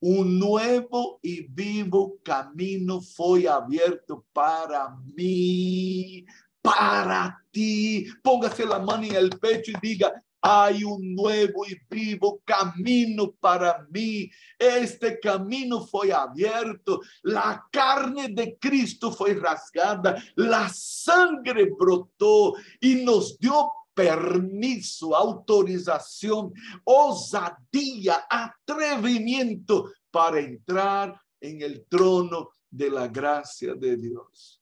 un 0.00 0.38
nuevo 0.38 1.20
y 1.22 1.46
vivo 1.46 2.18
camino 2.24 3.00
fue 3.00 3.48
abierto 3.48 4.26
para 4.32 4.96
mí, 5.16 6.26
para 6.60 7.44
ti. 7.50 8.06
Póngase 8.22 8.66
la 8.66 8.80
mano 8.80 9.04
en 9.04 9.14
el 9.14 9.30
pecho 9.30 9.70
y 9.70 9.74
diga, 9.80 10.12
hay 10.42 10.82
un 10.82 11.14
nuevo 11.14 11.64
y 11.66 11.76
vivo 11.88 12.42
camino 12.44 13.30
para 13.32 13.86
mí. 13.90 14.28
Este 14.58 15.20
camino 15.20 15.86
fue 15.86 16.12
abierto, 16.12 17.00
la 17.22 17.64
carne 17.70 18.28
de 18.28 18.58
Cristo 18.58 19.12
fue 19.12 19.34
rasgada, 19.34 20.20
la 20.34 20.68
sangre 20.68 21.70
brotó 21.78 22.54
y 22.80 22.96
nos 22.96 23.38
dio 23.38 23.70
permiso, 23.94 25.14
autorización, 25.14 26.52
osadía, 26.84 28.26
atrevimiento 28.28 29.92
para 30.10 30.40
entrar 30.40 31.20
en 31.40 31.62
el 31.62 31.86
trono 31.86 32.50
de 32.68 32.90
la 32.90 33.06
gracia 33.06 33.74
de 33.74 33.96
Dios. 33.96 34.60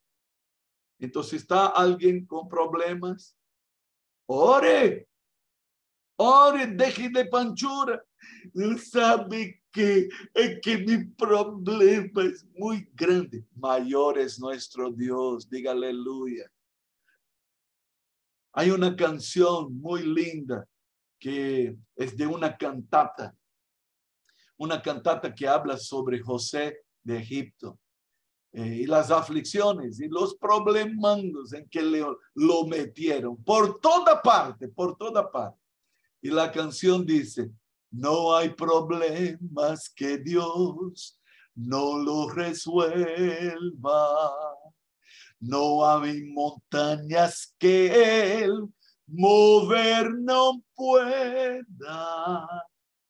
Entonces, 0.99 1.41
¿está 1.41 1.67
alguien 1.67 2.25
con 2.25 2.47
problemas? 2.47 3.35
Ore, 4.27 5.09
ore, 6.21 6.67
deje 6.67 7.09
de 7.09 7.25
panchura. 7.25 8.03
Sabe 8.77 9.61
que, 9.71 10.09
que 10.61 10.77
mi 10.77 11.05
problema 11.05 12.23
es 12.23 12.45
muy 12.55 12.87
grande. 12.93 13.45
Mayor 13.55 14.19
es 14.19 14.39
nuestro 14.39 14.91
Dios. 14.91 15.49
Diga 15.49 15.71
aleluya. 15.71 16.51
Hay 18.53 18.69
una 18.69 18.95
canción 18.95 19.73
muy 19.79 20.03
linda 20.03 20.67
que 21.19 21.77
es 21.95 22.17
de 22.17 22.27
una 22.27 22.57
cantata. 22.57 23.35
Una 24.57 24.81
cantata 24.81 25.33
que 25.33 25.47
habla 25.47 25.77
sobre 25.77 26.19
José 26.19 26.83
de 27.03 27.17
Egipto. 27.17 27.79
Eh, 28.53 28.81
y 28.81 28.85
las 28.85 29.09
aflicciones 29.11 30.01
y 30.01 30.09
los 30.09 30.35
problemas 30.35 31.21
en 31.53 31.69
que 31.69 31.81
le, 31.81 32.05
lo 32.35 32.65
metieron 32.67 33.41
por 33.41 33.79
toda 33.79 34.21
parte, 34.21 34.67
por 34.67 34.97
toda 34.97 35.31
parte. 35.31 35.60
Y 36.21 36.29
la 36.29 36.51
canción 36.51 37.05
dice, 37.05 37.51
no 37.89 38.35
hay 38.35 38.49
problemas 38.49 39.89
que 39.89 40.17
Dios 40.17 41.19
no 41.55 41.97
lo 41.97 42.29
resuelva. 42.29 43.97
No 45.39 45.85
hay 45.85 46.23
montañas 46.23 47.55
que 47.57 48.43
Él 48.43 48.67
mover 49.07 50.13
no 50.13 50.63
pueda. 50.75 52.47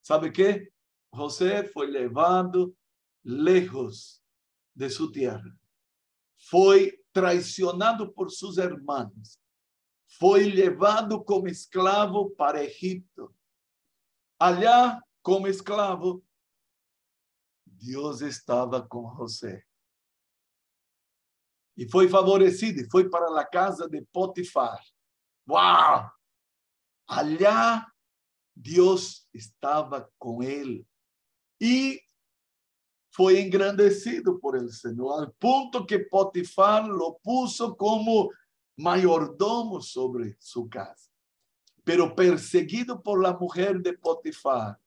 ¿Sabe 0.02 0.32
qué? 0.32 0.70
José 1.12 1.66
fue 1.66 1.88
llevado 1.88 2.74
lejos 3.24 4.24
de 4.74 4.90
su 4.90 5.12
tierra. 5.12 5.54
Fue 6.38 7.04
traicionado 7.12 8.12
por 8.14 8.32
sus 8.32 8.58
hermanos. 8.58 9.41
Fue 10.20 10.52
llevado 10.52 11.24
como 11.24 11.48
esclavo 11.48 12.34
para 12.36 12.62
Egipto. 12.62 13.34
Allá, 14.38 15.02
como 15.22 15.48
esclavo, 15.48 16.22
Dios 17.66 18.22
estaba 18.22 18.88
con 18.88 19.06
José. 19.06 19.66
Y 21.76 21.86
fue 21.86 22.10
favorecido 22.10 22.82
y 22.82 22.90
fue 22.90 23.10
para 23.10 23.30
la 23.30 23.48
casa 23.48 23.88
de 23.88 24.02
Potifar. 24.04 24.80
¡Wow! 25.46 26.12
Allá 27.08 27.88
Dios 28.54 29.28
estaba 29.32 30.10
con 30.18 30.44
él. 30.44 30.86
Y 31.58 32.00
fue 33.12 33.42
engrandecido 33.42 34.40
por 34.40 34.58
el 34.58 34.72
Señor, 34.72 35.22
al 35.24 35.32
punto 35.34 35.88
que 35.88 36.00
Potifar 36.00 36.86
lo 36.88 37.18
puso 37.24 37.76
como 37.78 38.30
mayordomo 38.82 39.82
sobre 39.82 40.36
su 40.40 40.70
casa. 40.70 41.10
Pero 41.84 42.16
perseguido 42.16 43.02
por 43.02 43.22
la 43.22 43.34
mujer 43.34 43.80
de 43.82 43.94
Potifar, 43.94 44.80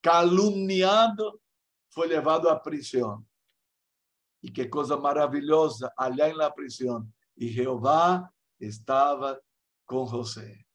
calumniado, 0.00 1.40
fue 1.88 2.08
llevado 2.08 2.50
a 2.50 2.62
prisión. 2.62 3.28
Y 4.40 4.52
qué 4.52 4.68
cosa 4.68 4.96
maravillosa, 4.96 5.92
allá 5.96 6.28
en 6.28 6.38
la 6.38 6.52
prisión. 6.52 7.14
Y 7.36 7.50
Jehová 7.50 8.32
estaba 8.58 9.38
con 9.84 10.06
José. 10.06 10.66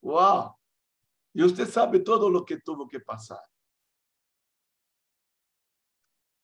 ¡Wow! 0.00 0.56
Y 1.34 1.42
usted 1.42 1.68
sabe 1.68 2.00
todo 2.00 2.30
lo 2.30 2.44
que 2.44 2.58
tuvo 2.60 2.88
que 2.88 3.00
pasar 3.00 3.42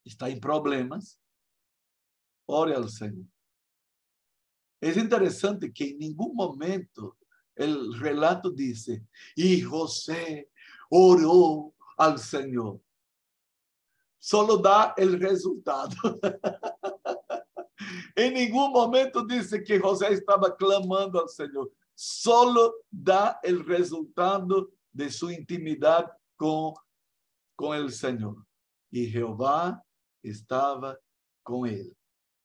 está 0.05 0.29
en 0.29 0.39
problemas, 0.39 1.21
ore 2.47 2.75
al 2.75 2.89
Señor. 2.91 3.27
Es 4.85 4.99
interesante 4.99 5.73
que 5.73 5.89
en 5.89 5.99
ningún 5.99 6.35
momento 6.35 7.17
el 7.55 7.99
relato 7.99 8.51
dice, 8.51 9.07
y 9.35 9.63
José 9.63 10.51
oró 10.91 11.73
al 11.97 12.19
Señor. 12.19 12.79
Solo 14.19 14.59
da 14.59 14.93
el 14.99 15.19
resultado. 15.19 15.97
en 18.15 18.35
ningún 18.35 18.73
momento 18.73 19.25
dice 19.25 19.65
que 19.65 19.81
José 19.81 20.13
estaba 20.13 20.55
clamando 20.55 21.19
al 21.19 21.31
Señor. 21.31 21.73
Solo 21.95 22.75
da 22.91 23.41
el 23.43 23.65
resultado 23.65 24.71
de 24.93 25.11
su 25.11 25.31
intimidad 25.31 26.13
con, 26.37 26.75
con 27.57 27.75
el 27.75 27.91
Señor. 27.91 28.45
Y 28.91 29.07
Jehová 29.07 29.83
estaba 30.23 30.99
con 31.43 31.71
él. 31.71 31.97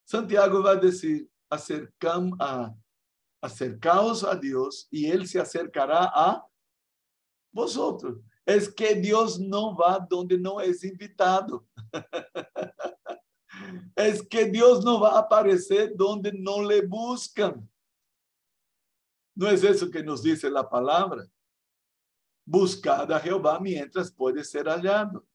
Santiago 0.06 0.63
va 0.63 0.71
a 0.71 0.75
decir, 0.75 1.30
acercam 1.49 2.31
acercaos 3.41 4.23
a 4.23 4.35
Dios 4.35 4.88
y 4.91 5.07
él 5.07 5.27
se 5.27 5.39
acercará 5.39 6.12
a 6.13 6.45
vosotros. 7.51 8.19
Es 8.45 8.73
que 8.73 8.95
Dios 8.95 9.39
no 9.39 9.75
va 9.75 10.05
donde 10.09 10.38
no 10.38 10.59
es 10.59 10.83
invitado. 10.83 11.65
es 13.95 14.21
que 14.23 14.45
Dios 14.45 14.83
no 14.83 14.99
va 14.99 15.15
a 15.15 15.19
aparecer 15.19 15.93
donde 15.95 16.31
no 16.33 16.63
le 16.63 16.85
buscan. 16.85 17.69
No 19.35 19.47
es 19.47 19.63
eso 19.63 19.89
que 19.89 20.03
nos 20.03 20.21
dice 20.21 20.49
la 20.49 20.67
palabra. 20.67 21.25
Buscad 22.45 23.12
a 23.12 23.19
Jehová 23.19 23.59
mientras 23.59 24.12
puede 24.12 24.43
ser 24.43 24.67
hallado. 24.67 25.25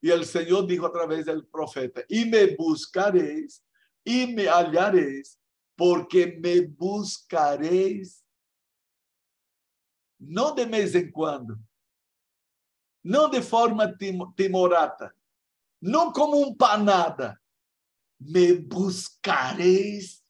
Y 0.00 0.10
el 0.10 0.24
Señor 0.24 0.66
dijo 0.66 0.86
a 0.86 0.92
través 0.92 1.26
del 1.26 1.46
profeta, 1.46 2.02
y 2.08 2.24
me 2.24 2.56
buscaréis 2.56 3.62
y 4.04 4.26
me 4.26 4.48
hallaréis, 4.48 5.38
porque 5.76 6.38
me 6.40 6.60
buscaréis 6.60 8.24
no 10.18 10.52
de 10.52 10.66
vez 10.66 10.94
en 10.94 11.10
cuando, 11.10 11.58
no 13.02 13.28
de 13.28 13.42
forma 13.42 13.92
timorata, 14.36 15.14
no 15.80 16.12
como 16.12 16.36
un 16.36 16.56
panada, 16.56 17.40
me 18.18 18.52
buscaréis 18.52 20.24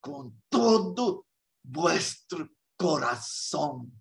con 0.00 0.42
todo 0.48 1.26
vuestro 1.62 2.48
corazón, 2.76 3.92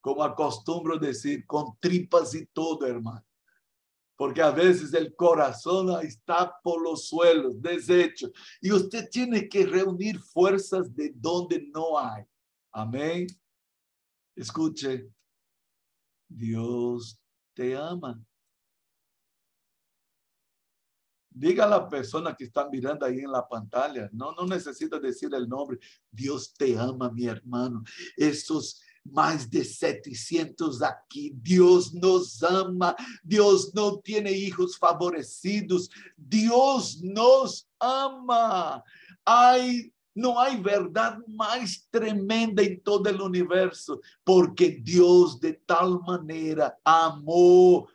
como 0.00 0.24
acostumbro 0.24 0.98
decir, 0.98 1.46
con 1.46 1.78
tripas 1.78 2.34
y 2.34 2.44
todo, 2.46 2.84
hermano 2.84 3.27
porque 4.18 4.42
a 4.42 4.50
veces 4.50 4.92
el 4.94 5.14
corazón 5.14 6.04
está 6.04 6.52
por 6.60 6.82
los 6.82 7.06
suelos, 7.06 7.62
deshecho, 7.62 8.32
y 8.60 8.72
usted 8.72 9.08
tiene 9.08 9.48
que 9.48 9.64
reunir 9.64 10.18
fuerzas 10.18 10.92
de 10.96 11.12
donde 11.14 11.64
no 11.72 11.96
hay. 11.96 12.24
Amén. 12.72 13.28
Escuche, 14.34 15.08
Dios 16.28 17.22
te 17.54 17.76
ama. 17.76 18.20
Diga 21.30 21.66
a 21.66 21.68
la 21.68 21.88
persona 21.88 22.34
que 22.34 22.42
está 22.42 22.68
mirando 22.68 23.06
ahí 23.06 23.20
en 23.20 23.30
la 23.30 23.46
pantalla, 23.46 24.10
no, 24.12 24.32
no 24.32 24.48
necesita 24.48 24.98
decir 24.98 25.32
el 25.32 25.48
nombre. 25.48 25.78
Dios 26.10 26.52
te 26.54 26.76
ama, 26.76 27.08
mi 27.08 27.26
hermano. 27.26 27.84
Esos 28.16 28.82
más 29.12 29.50
de 29.50 29.64
700 29.64 30.82
aquí. 30.82 31.32
Dios 31.42 31.92
nos 31.94 32.42
ama. 32.42 32.94
Dios 33.22 33.72
no 33.74 33.98
tiene 33.98 34.32
hijos 34.32 34.78
favorecidos. 34.78 35.90
Dios 36.16 37.00
nos 37.02 37.68
ama. 37.78 38.82
Hay 39.24 39.92
no 40.18 40.40
hay 40.40 40.60
verdad 40.60 41.16
más 41.28 41.86
tremenda 41.90 42.60
en 42.60 42.80
todo 42.80 43.08
el 43.08 43.20
universo, 43.20 44.00
porque 44.24 44.80
Dios 44.82 45.38
de 45.38 45.52
tal 45.52 46.00
manera 46.00 46.76
amó 46.82 47.86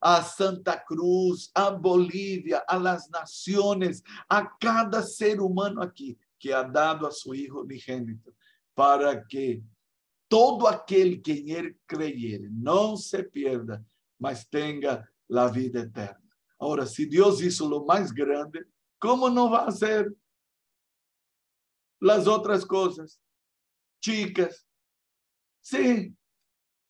a 0.00 0.22
Santa 0.22 0.84
Cruz, 0.84 1.50
a 1.52 1.70
Bolivia, 1.70 2.62
a 2.68 2.78
las 2.78 3.10
naciones, 3.10 4.04
a 4.28 4.56
cada 4.56 5.02
ser 5.02 5.40
humano 5.40 5.82
aquí 5.82 6.16
que 6.38 6.54
ha 6.54 6.62
dado 6.62 7.08
a 7.08 7.10
su 7.10 7.34
Hijo 7.34 7.62
unigénito, 7.62 8.32
para 8.74 9.26
que 9.26 9.60
todo 10.34 10.66
aquel 10.66 11.22
que 11.22 11.38
en 11.38 11.48
él 11.50 11.80
creyere 11.86 12.48
no 12.50 12.96
se 12.96 13.22
pierda, 13.22 13.80
mas 14.18 14.50
tenga 14.50 15.08
la 15.28 15.48
vida 15.48 15.82
eterna. 15.82 16.28
Ahora, 16.58 16.86
si 16.86 17.06
Dios 17.06 17.40
hizo 17.40 17.68
lo 17.68 17.84
más 17.84 18.12
grande, 18.12 18.64
¿cómo 18.98 19.30
no 19.30 19.48
va 19.48 19.60
a 19.60 19.68
hacer 19.68 20.12
las 22.00 22.26
otras 22.26 22.66
cosas? 22.66 23.20
Chicas, 24.00 24.66
Sí, 25.60 26.12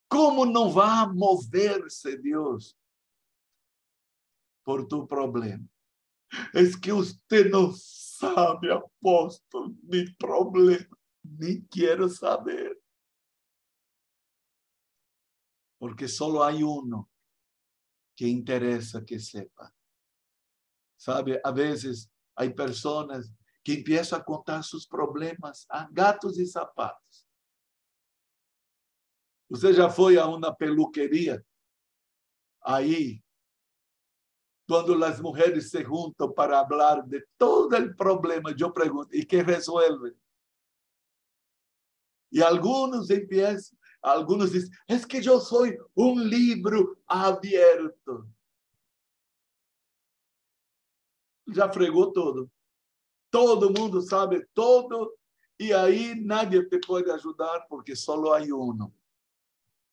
¿cómo 0.09 0.47
no 0.47 0.73
va 0.73 1.03
a 1.03 1.13
moverse 1.13 2.17
Dios 2.17 2.75
por 4.65 4.89
tu 4.89 5.07
problema? 5.07 5.69
Es 6.55 6.79
que 6.79 6.95
usted 6.95 7.51
no 7.51 7.73
sabe, 7.75 8.73
apóstol, 8.73 9.77
mi 9.83 10.11
problema, 10.15 10.97
ni 11.23 11.63
quiero 11.67 12.09
saber. 12.09 12.81
Porque 15.85 16.09
solo 16.09 16.43
hay 16.43 16.63
uno 16.63 17.11
que 18.17 18.27
interesa 18.27 19.05
que 19.05 19.21
sepa. 19.21 19.71
Sabe, 20.97 21.39
a 21.45 21.51
veces 21.51 22.11
hay 22.35 22.55
personas 22.55 23.31
que 23.63 23.75
empiezan 23.75 24.23
a 24.23 24.25
contar 24.25 24.65
sus 24.65 24.87
problemas 24.87 25.67
a 25.69 25.87
gatos 25.93 26.39
y 26.39 26.47
zapatos. 26.47 27.29
Usted 29.51 29.75
já 29.75 29.91
foi 29.91 30.17
a 30.17 30.27
uma 30.27 30.57
peluqueria? 30.57 31.45
Aí, 32.63 33.23
quando 34.67 35.05
as 35.05 35.21
mulheres 35.21 35.71
se 35.71 35.85
juntam 35.85 36.33
para 36.33 36.67
falar 36.67 37.03
de 37.03 37.23
todo 37.37 37.77
o 37.77 37.95
problema, 37.95 38.55
eu 38.59 38.73
pergunto, 38.73 39.15
e 39.15 39.23
que 39.23 39.43
resolve? 39.43 40.17
E 42.33 42.43
alguns 42.43 43.11
empiezam, 43.11 43.79
alguns 44.05 44.53
dizem, 44.53 44.71
é 44.87 44.99
que 44.99 45.27
eu 45.27 45.41
sou 45.41 45.65
um 45.97 46.19
livro 46.19 46.99
aberto. 47.07 48.29
Já 51.49 51.73
fregou 51.73 52.13
todo. 52.13 52.51
Todo 53.31 53.73
mundo 53.73 54.03
sabe 54.03 54.47
todo, 54.53 55.17
e 55.59 55.73
aí 55.73 56.15
nadie 56.15 56.69
te 56.69 56.79
pode 56.79 57.11
ajudar, 57.11 57.67
porque 57.69 57.97
só 57.97 58.15
há 58.35 58.43
um 58.43 58.93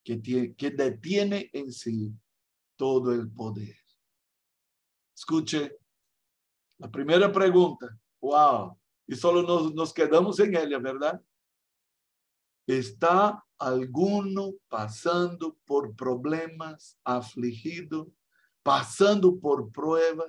que, 0.04 0.17
tiene, 0.17 0.54
que 0.56 0.69
detiene 0.69 1.50
en 1.54 1.71
sí 1.71 2.13
todo 2.76 3.13
el 3.13 3.32
poder. 3.32 3.78
Escuche, 5.15 5.78
la 6.78 6.89
primera 6.91 7.32
pregunta, 7.32 7.97
wow, 8.19 8.78
y 9.08 9.15
solo 9.15 9.43
nos, 9.43 9.74
nos 9.74 9.93
quedamos 9.93 10.39
en 10.39 10.56
ella, 10.56 10.80
¿verdad? 10.80 11.21
¿Está 12.67 13.43
alguno 13.62 14.56
pasando 14.67 15.56
por 15.67 15.95
problemas, 15.95 16.97
afligido, 17.06 18.12
pasando 18.63 19.38
por 19.39 19.71
prueba? 19.71 20.28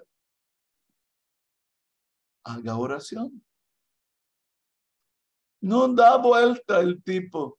Haga 2.44 2.76
oración. 2.76 3.42
No 5.62 5.88
da 5.88 6.18
vuelta 6.18 6.80
el 6.80 7.02
tipo. 7.02 7.58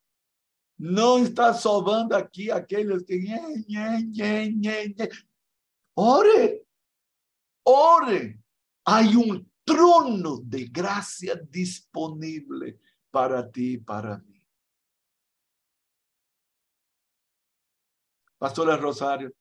Não 0.78 1.24
está 1.24 1.54
salvando 1.54 2.16
aqui 2.16 2.52
aqueles 2.52 3.04
que. 3.04 3.26
Ore, 5.96 6.66
ore. 7.66 8.40
Há 8.86 9.00
um 9.02 9.46
trono 9.66 10.44
de 10.44 10.68
graça 10.68 11.36
disponível 11.50 12.78
para 13.12 13.50
ti 13.50 13.76
e 13.76 13.78
para 13.80 14.18
mim. 14.18 14.33
Pastora 18.44 18.76
Rosário, 18.76 19.34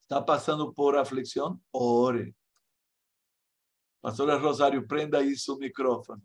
está 0.00 0.22
passando 0.22 0.72
por 0.72 0.96
aflição? 0.96 1.60
Ore. 1.70 2.34
Pastora 4.00 4.38
Rosário, 4.38 4.88
prenda 4.88 5.22
isso 5.22 5.54
o 5.54 5.58
microfone. 5.58 6.22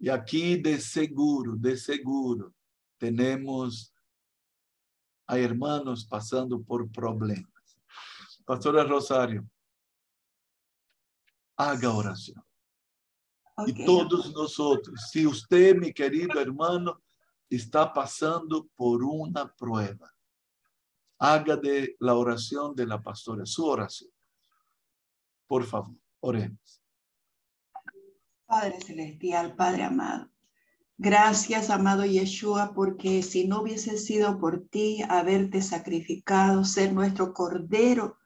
Y 0.00 0.10
aquí 0.10 0.56
de 0.56 0.80
seguro, 0.80 1.56
de 1.56 1.76
seguro, 1.76 2.52
tenemos 2.98 3.94
a 5.28 5.38
hermanos 5.38 6.04
pasando 6.04 6.60
por 6.60 6.90
problemas. 6.90 7.78
Pastora 8.44 8.82
Rosario, 8.82 9.48
haga 11.56 11.94
oración. 11.94 12.44
Y 13.64 13.84
todos 13.86 14.32
nosotros, 14.32 15.08
si 15.12 15.24
usted, 15.24 15.76
mi 15.76 15.92
querido 15.92 16.40
hermano, 16.40 17.00
está 17.56 17.92
pasando 17.92 18.68
por 18.74 19.02
una 19.02 19.52
prueba, 19.54 20.12
haga 21.18 21.56
de 21.56 21.96
la 22.00 22.14
oración 22.14 22.74
de 22.74 22.86
la 22.86 23.02
pastora 23.02 23.46
su 23.46 23.64
oración. 23.66 24.10
Por 25.46 25.64
favor, 25.64 25.96
oremos. 26.20 26.82
Padre 28.46 28.80
Celestial, 28.80 29.56
Padre 29.56 29.84
amado. 29.84 30.30
Gracias, 30.96 31.70
amado 31.70 32.04
Yeshua, 32.04 32.72
porque 32.72 33.22
si 33.22 33.48
no 33.48 33.62
hubiese 33.62 33.98
sido 33.98 34.38
por 34.38 34.68
ti 34.68 35.02
haberte 35.08 35.60
sacrificado, 35.60 36.64
ser 36.64 36.92
nuestro 36.92 37.34
Cordero, 37.34 38.18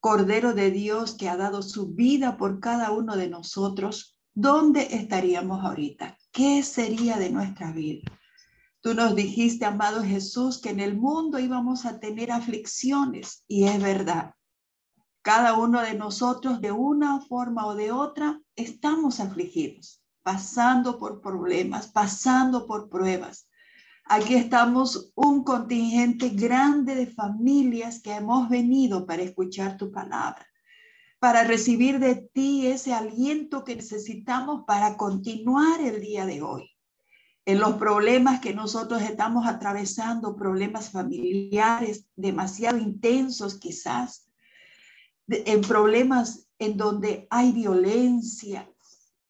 Cordero 0.00 0.54
de 0.54 0.70
Dios 0.70 1.14
que 1.14 1.28
ha 1.28 1.36
dado 1.36 1.62
su 1.62 1.94
vida 1.94 2.36
por 2.36 2.58
cada 2.58 2.90
uno 2.90 3.16
de 3.16 3.28
nosotros, 3.28 4.18
¿dónde 4.34 4.88
estaríamos 4.90 5.64
ahorita? 5.64 6.18
¿Qué 6.32 6.62
sería 6.62 7.16
de 7.16 7.30
nuestra 7.30 7.70
vida? 7.70 8.02
Tú 8.82 8.94
nos 8.94 9.14
dijiste, 9.14 9.66
amado 9.66 10.02
Jesús, 10.02 10.58
que 10.58 10.70
en 10.70 10.80
el 10.80 10.96
mundo 10.96 11.38
íbamos 11.38 11.84
a 11.84 12.00
tener 12.00 12.32
aflicciones 12.32 13.44
y 13.46 13.64
es 13.64 13.82
verdad. 13.82 14.34
Cada 15.22 15.58
uno 15.58 15.82
de 15.82 15.94
nosotros, 15.94 16.62
de 16.62 16.72
una 16.72 17.20
forma 17.20 17.66
o 17.66 17.74
de 17.74 17.92
otra, 17.92 18.40
estamos 18.56 19.20
afligidos, 19.20 20.02
pasando 20.22 20.98
por 20.98 21.20
problemas, 21.20 21.88
pasando 21.88 22.66
por 22.66 22.88
pruebas. 22.88 23.46
Aquí 24.06 24.34
estamos 24.34 25.12
un 25.14 25.44
contingente 25.44 26.30
grande 26.30 26.94
de 26.94 27.06
familias 27.06 28.00
que 28.00 28.14
hemos 28.14 28.48
venido 28.48 29.04
para 29.04 29.22
escuchar 29.22 29.76
tu 29.76 29.92
palabra, 29.92 30.46
para 31.18 31.44
recibir 31.44 31.98
de 31.98 32.16
ti 32.16 32.66
ese 32.66 32.94
aliento 32.94 33.62
que 33.62 33.76
necesitamos 33.76 34.64
para 34.66 34.96
continuar 34.96 35.82
el 35.82 36.00
día 36.00 36.24
de 36.24 36.40
hoy. 36.40 36.69
En 37.46 37.58
los 37.58 37.74
problemas 37.74 38.40
que 38.40 38.54
nosotros 38.54 39.02
estamos 39.02 39.46
atravesando, 39.46 40.36
problemas 40.36 40.90
familiares 40.90 42.06
demasiado 42.14 42.78
intensos 42.78 43.58
quizás, 43.58 44.30
en 45.26 45.60
problemas 45.62 46.48
en 46.58 46.76
donde 46.76 47.26
hay 47.30 47.52
violencia, 47.52 48.68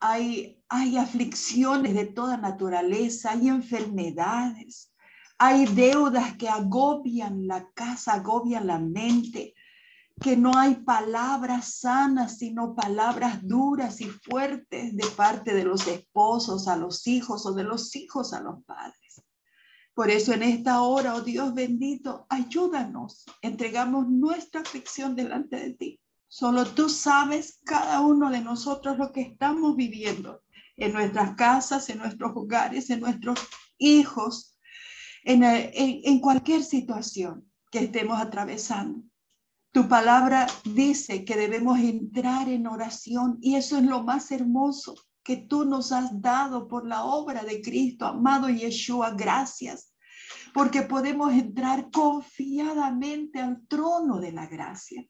hay, 0.00 0.62
hay 0.68 0.96
aflicciones 0.96 1.94
de 1.94 2.06
toda 2.06 2.36
naturaleza, 2.36 3.32
hay 3.32 3.48
enfermedades, 3.48 4.92
hay 5.38 5.66
deudas 5.66 6.36
que 6.36 6.48
agobian 6.48 7.46
la 7.46 7.70
casa, 7.72 8.14
agobian 8.14 8.66
la 8.66 8.78
mente, 8.78 9.54
que 10.20 10.36
no 10.36 10.52
hay 10.56 10.74
palabras 10.76 11.78
sanas, 11.78 12.38
sino 12.38 12.74
palabras 12.74 13.40
duras 13.42 14.00
y 14.00 14.04
fuertes 14.04 14.94
de 14.94 15.06
parte 15.16 15.54
de 15.54 15.64
los 15.64 15.86
esposos 15.86 16.68
a 16.68 16.76
los 16.76 17.06
hijos 17.06 17.46
o 17.46 17.52
de 17.52 17.64
los 17.64 17.96
hijos 17.96 18.32
a 18.32 18.40
los 18.40 18.62
padres. 18.64 19.22
Por 19.94 20.10
eso 20.10 20.32
en 20.32 20.42
esta 20.42 20.82
hora, 20.82 21.14
oh 21.14 21.22
Dios 21.22 21.54
bendito, 21.54 22.26
ayúdanos. 22.28 23.24
Entregamos 23.42 24.08
nuestra 24.08 24.60
aflicción 24.60 25.16
delante 25.16 25.56
de 25.56 25.72
ti. 25.74 26.00
Solo 26.28 26.64
tú 26.64 26.88
sabes 26.88 27.60
cada 27.64 28.00
uno 28.00 28.30
de 28.30 28.40
nosotros 28.40 28.98
lo 28.98 29.12
que 29.12 29.22
estamos 29.22 29.74
viviendo 29.74 30.42
en 30.76 30.92
nuestras 30.92 31.34
casas, 31.34 31.90
en 31.90 31.98
nuestros 31.98 32.32
hogares, 32.36 32.88
en 32.90 33.00
nuestros 33.00 33.40
hijos, 33.78 34.56
en, 35.24 35.42
en, 35.44 36.20
cualquier 36.20 36.62
situación 36.62 37.50
que 37.70 37.80
estemos 37.80 38.20
atravesando. 38.20 39.02
Tu 39.72 39.88
palabra 39.88 40.46
dice 40.64 41.24
que 41.24 41.36
debemos 41.36 41.78
entrar 41.78 42.48
en 42.48 42.66
oración 42.66 43.38
y 43.40 43.54
eso 43.54 43.78
es 43.78 43.84
lo 43.84 44.02
más 44.02 44.32
hermoso 44.32 44.94
que 45.22 45.36
tú 45.36 45.64
nos 45.64 45.92
has 45.92 46.20
dado 46.20 46.66
por 46.66 46.86
la 46.86 47.04
obra 47.04 47.44
de 47.44 47.60
Cristo, 47.62 48.06
amado 48.06 48.48
Yeshua. 48.48 49.12
Gracias 49.12 49.90
porque 50.52 50.82
podemos 50.82 51.32
entrar 51.32 51.90
confiadamente 51.90 53.40
al 53.40 53.66
trono 53.66 54.20
de 54.20 54.32
la 54.32 54.46
gracia 54.46 55.04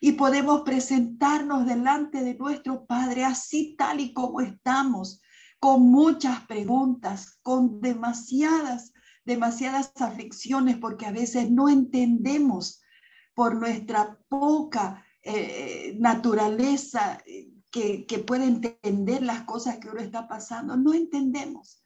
y 0.00 0.12
podemos 0.12 0.62
presentarnos 0.62 1.66
delante 1.66 2.22
de 2.22 2.34
nuestro 2.34 2.86
Padre 2.86 3.24
así 3.24 3.74
tal 3.76 4.00
y 4.00 4.12
como 4.12 4.40
estamos, 4.40 5.20
con 5.58 5.90
muchas 5.90 6.46
preguntas, 6.46 7.38
con 7.42 7.80
demasiadas, 7.80 8.92
demasiadas 9.24 9.92
aflicciones, 9.96 10.78
porque 10.78 11.06
a 11.06 11.12
veces 11.12 11.50
no 11.50 11.68
entendemos 11.68 12.80
por 13.38 13.54
nuestra 13.54 14.18
poca 14.28 15.06
eh, 15.22 15.94
naturaleza 16.00 17.22
que, 17.70 18.04
que 18.04 18.18
puede 18.18 18.46
entender 18.46 19.22
las 19.22 19.42
cosas 19.42 19.76
que 19.76 19.88
uno 19.88 20.00
está 20.00 20.26
pasando, 20.26 20.76
no 20.76 20.92
entendemos 20.92 21.84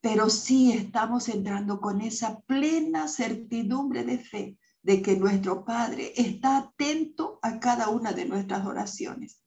pero 0.00 0.30
sí 0.30 0.72
estamos 0.72 1.28
entrando 1.28 1.80
con 1.80 2.00
esa 2.00 2.40
plena 2.40 3.08
certidumbre 3.08 4.04
de 4.04 4.18
fe 4.18 4.58
de 4.82 5.02
que 5.02 5.16
nuestro 5.16 5.64
Padre 5.64 6.12
está 6.16 6.56
atento 6.56 7.38
a 7.42 7.58
cada 7.58 7.88
una 7.88 8.12
de 8.12 8.24
nuestras 8.24 8.64
oraciones. 8.64 9.42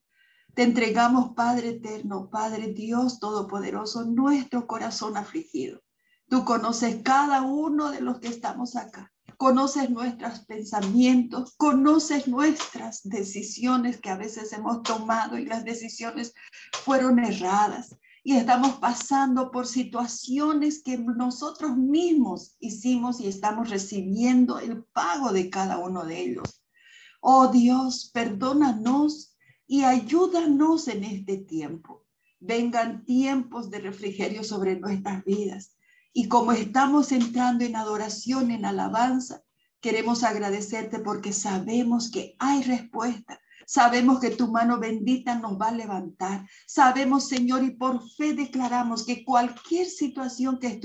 Te 0.54 0.64
entregamos, 0.64 1.34
Padre 1.34 1.70
eterno, 1.70 2.30
Padre 2.30 2.74
Dios 2.74 3.20
Todopoderoso, 3.20 4.04
nuestro 4.04 4.68
corazón 4.68 5.16
afligido. 5.16 5.82
Tú 6.28 6.44
conoces 6.44 7.02
cada 7.04 7.42
uno 7.42 7.90
de 7.92 8.02
los 8.02 8.20
que 8.20 8.28
estamos 8.28 8.76
acá. 8.76 9.12
Conoces 9.42 9.90
nuestros 9.90 10.42
pensamientos, 10.42 11.56
conoces 11.58 12.28
nuestras 12.28 13.02
decisiones 13.02 14.00
que 14.00 14.12
a 14.12 14.16
veces 14.16 14.54
hemos 14.54 14.84
tomado 14.84 15.36
y 15.36 15.48
las 15.48 15.66
decisiones 15.66 16.36
fueron 16.84 17.18
erradas 17.18 17.98
y 18.24 18.36
estamos 18.36 18.74
pasando 18.74 19.50
por 19.50 19.66
situaciones 19.66 20.84
que 20.84 21.00
nosotros 21.00 21.76
mismos 21.76 22.56
hicimos 22.60 23.20
y 23.20 23.26
estamos 23.26 23.72
recibiendo 23.72 24.60
el 24.60 24.84
pago 24.84 25.34
de 25.34 25.50
cada 25.50 25.80
uno 25.80 26.06
de 26.06 26.22
ellos. 26.22 26.64
Oh 27.20 27.48
Dios, 27.48 28.12
perdónanos 28.14 29.36
y 29.66 29.86
ayúdanos 29.86 30.88
en 30.88 31.04
este 31.04 31.38
tiempo. 31.38 32.06
Vengan 32.40 33.06
tiempos 33.06 33.72
de 33.72 33.80
refrigerio 33.80 34.44
sobre 34.44 34.80
nuestras 34.80 35.26
vidas. 35.26 35.76
Y 36.14 36.28
como 36.28 36.52
estamos 36.52 37.12
entrando 37.12 37.64
en 37.64 37.76
adoración, 37.76 38.52
en 38.52 38.66
alabanza, 38.66 39.42
queremos 39.80 40.24
agradecerte 40.24 41.00
porque 41.00 41.34
sabemos 41.34 42.12
que 42.12 42.36
hay 42.40 42.64
respuesta 42.64 43.40
Sabemos 43.72 44.20
que 44.20 44.32
tu 44.32 44.50
mano 44.50 44.80
bendita 44.80 45.36
nos 45.36 45.54
va 45.54 45.70
a 45.70 45.72
levantar. 45.72 46.46
Sabemos, 46.68 47.30
Señor, 47.30 47.64
y 47.64 47.72
por 47.72 48.02
fe 48.18 48.34
declaramos 48.34 49.06
que 49.06 49.24
cualquier 49.24 49.88
situación 49.88 50.60
que 50.60 50.78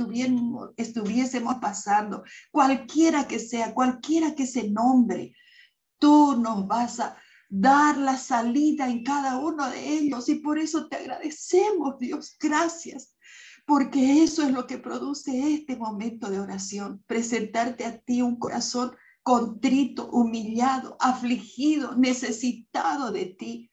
estuviésemos 0.77 1.57
pasando, 1.57 2.23
cualquiera 2.53 3.27
que 3.27 3.41
sea, 3.41 3.75
cualquiera 3.75 4.37
que 4.37 4.47
se 4.47 4.71
nombre, 4.71 5.33
tú 5.99 6.37
nos 6.37 6.69
vas 6.69 7.01
a 7.01 7.17
dar 7.49 7.99
la 7.99 8.17
salida 8.17 8.89
en 8.89 9.03
cada 9.03 9.39
uno 9.39 9.69
de 9.69 9.95
ellos. 9.95 10.29
Y 10.29 10.37
por 10.37 10.57
eso 10.57 10.87
te 10.87 10.95
agradecemos, 10.95 11.99
Dios. 11.99 12.37
Gracias 12.39 13.16
porque 13.67 14.23
eso 14.23 14.45
es 14.45 14.53
lo 14.53 14.67
que 14.69 14.79
produce 14.79 15.53
este 15.53 15.77
momento 15.77 16.31
de 16.31 16.39
oración, 16.39 17.03
presentarte 17.07 17.85
a 17.85 17.99
ti 17.99 18.23
un 18.23 18.39
corazón 18.39 18.93
contrito, 19.25 20.09
humillado, 20.09 20.97
afligido, 21.01 21.97
necesitado 21.97 23.11
de 23.11 23.27
ti. 23.27 23.73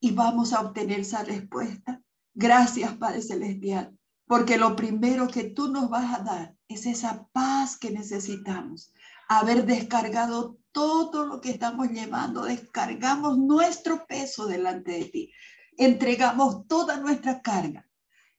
Y 0.00 0.10
vamos 0.10 0.52
a 0.52 0.60
obtener 0.60 1.00
esa 1.00 1.22
respuesta. 1.22 2.02
Gracias, 2.34 2.94
Padre 2.94 3.22
Celestial, 3.22 3.96
porque 4.26 4.58
lo 4.58 4.74
primero 4.74 5.28
que 5.28 5.44
tú 5.44 5.68
nos 5.68 5.88
vas 5.88 6.18
a 6.18 6.22
dar 6.24 6.56
es 6.66 6.86
esa 6.86 7.28
paz 7.32 7.76
que 7.76 7.92
necesitamos. 7.92 8.92
Haber 9.28 9.66
descargado 9.66 10.58
todo 10.72 11.26
lo 11.26 11.40
que 11.40 11.50
estamos 11.50 11.90
llevando, 11.90 12.42
descargamos 12.42 13.38
nuestro 13.38 14.04
peso 14.06 14.46
delante 14.46 14.92
de 14.92 15.04
ti. 15.04 15.32
Entregamos 15.76 16.66
toda 16.66 16.96
nuestra 16.96 17.40
carga 17.40 17.87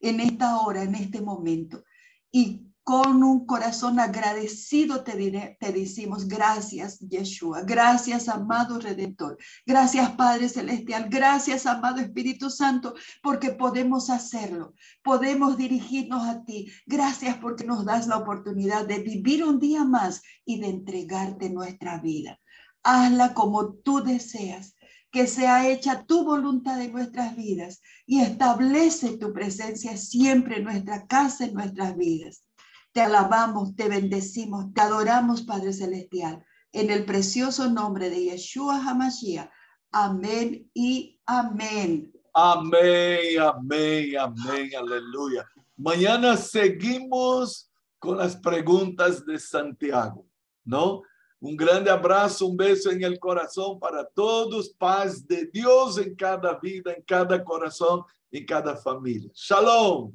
en 0.00 0.20
esta 0.20 0.58
hora, 0.60 0.82
en 0.82 0.94
este 0.94 1.20
momento. 1.20 1.84
Y 2.32 2.70
con 2.82 3.22
un 3.22 3.46
corazón 3.46 4.00
agradecido 4.00 5.04
te, 5.04 5.16
diré, 5.16 5.56
decimos 5.60 6.26
gracias, 6.26 6.98
Yeshua. 6.98 7.62
Gracias, 7.62 8.28
amado 8.28 8.80
Redentor. 8.80 9.38
Gracias, 9.64 10.10
Padre 10.16 10.48
Celestial. 10.48 11.08
Gracias, 11.08 11.66
amado 11.66 12.00
Espíritu 12.00 12.50
Santo, 12.50 12.94
porque 13.22 13.52
podemos 13.52 14.10
hacerlo. 14.10 14.74
Podemos 15.04 15.56
dirigirnos 15.56 16.26
a 16.26 16.42
ti. 16.44 16.72
Gracias 16.86 17.36
porque 17.36 17.64
nos 17.64 17.84
das 17.84 18.08
la 18.08 18.16
oportunidad 18.16 18.86
de 18.86 18.98
vivir 18.98 19.44
un 19.44 19.60
día 19.60 19.84
más 19.84 20.22
y 20.44 20.58
de 20.58 20.68
entregarte 20.68 21.50
nuestra 21.50 21.98
vida. 22.00 22.40
Hazla 22.82 23.34
como 23.34 23.74
tú 23.74 24.02
deseas 24.02 24.74
que 25.10 25.26
sea 25.26 25.68
hecha 25.68 26.04
tu 26.04 26.24
voluntad 26.24 26.80
en 26.80 26.92
nuestras 26.92 27.36
vidas 27.36 27.82
y 28.06 28.20
establece 28.20 29.18
tu 29.18 29.32
presencia 29.32 29.96
siempre 29.96 30.58
en 30.58 30.64
nuestra 30.64 31.06
casa, 31.06 31.44
en 31.44 31.54
nuestras 31.54 31.96
vidas. 31.96 32.44
Te 32.92 33.00
alabamos, 33.00 33.74
te 33.76 33.88
bendecimos, 33.88 34.72
te 34.72 34.80
adoramos, 34.80 35.42
Padre 35.42 35.72
Celestial, 35.72 36.44
en 36.72 36.90
el 36.90 37.04
precioso 37.04 37.68
nombre 37.68 38.10
de 38.10 38.24
Yeshua 38.24 38.80
HaMashiach. 38.84 39.50
Amén 39.92 40.70
y 40.72 41.20
amén. 41.26 42.12
Amén, 42.32 43.40
amén, 43.40 44.16
amén, 44.18 44.70
aleluya. 44.78 45.48
Mañana 45.76 46.36
seguimos 46.36 47.72
con 47.98 48.18
las 48.18 48.36
preguntas 48.36 49.26
de 49.26 49.38
Santiago, 49.38 50.26
¿no? 50.64 51.02
Un 51.42 51.56
grande 51.56 51.90
abrazo, 51.90 52.46
un 52.46 52.56
beso 52.56 52.90
en 52.90 53.02
el 53.02 53.18
corazón 53.18 53.80
para 53.80 54.04
todos, 54.04 54.68
paz 54.68 55.26
de 55.26 55.46
Dios 55.46 55.96
en 55.96 56.14
cada 56.14 56.58
vida, 56.58 56.92
en 56.92 57.02
cada 57.02 57.42
corazón, 57.42 58.02
en 58.30 58.44
cada 58.44 58.76
familia. 58.76 59.30
Shalom. 59.34 60.12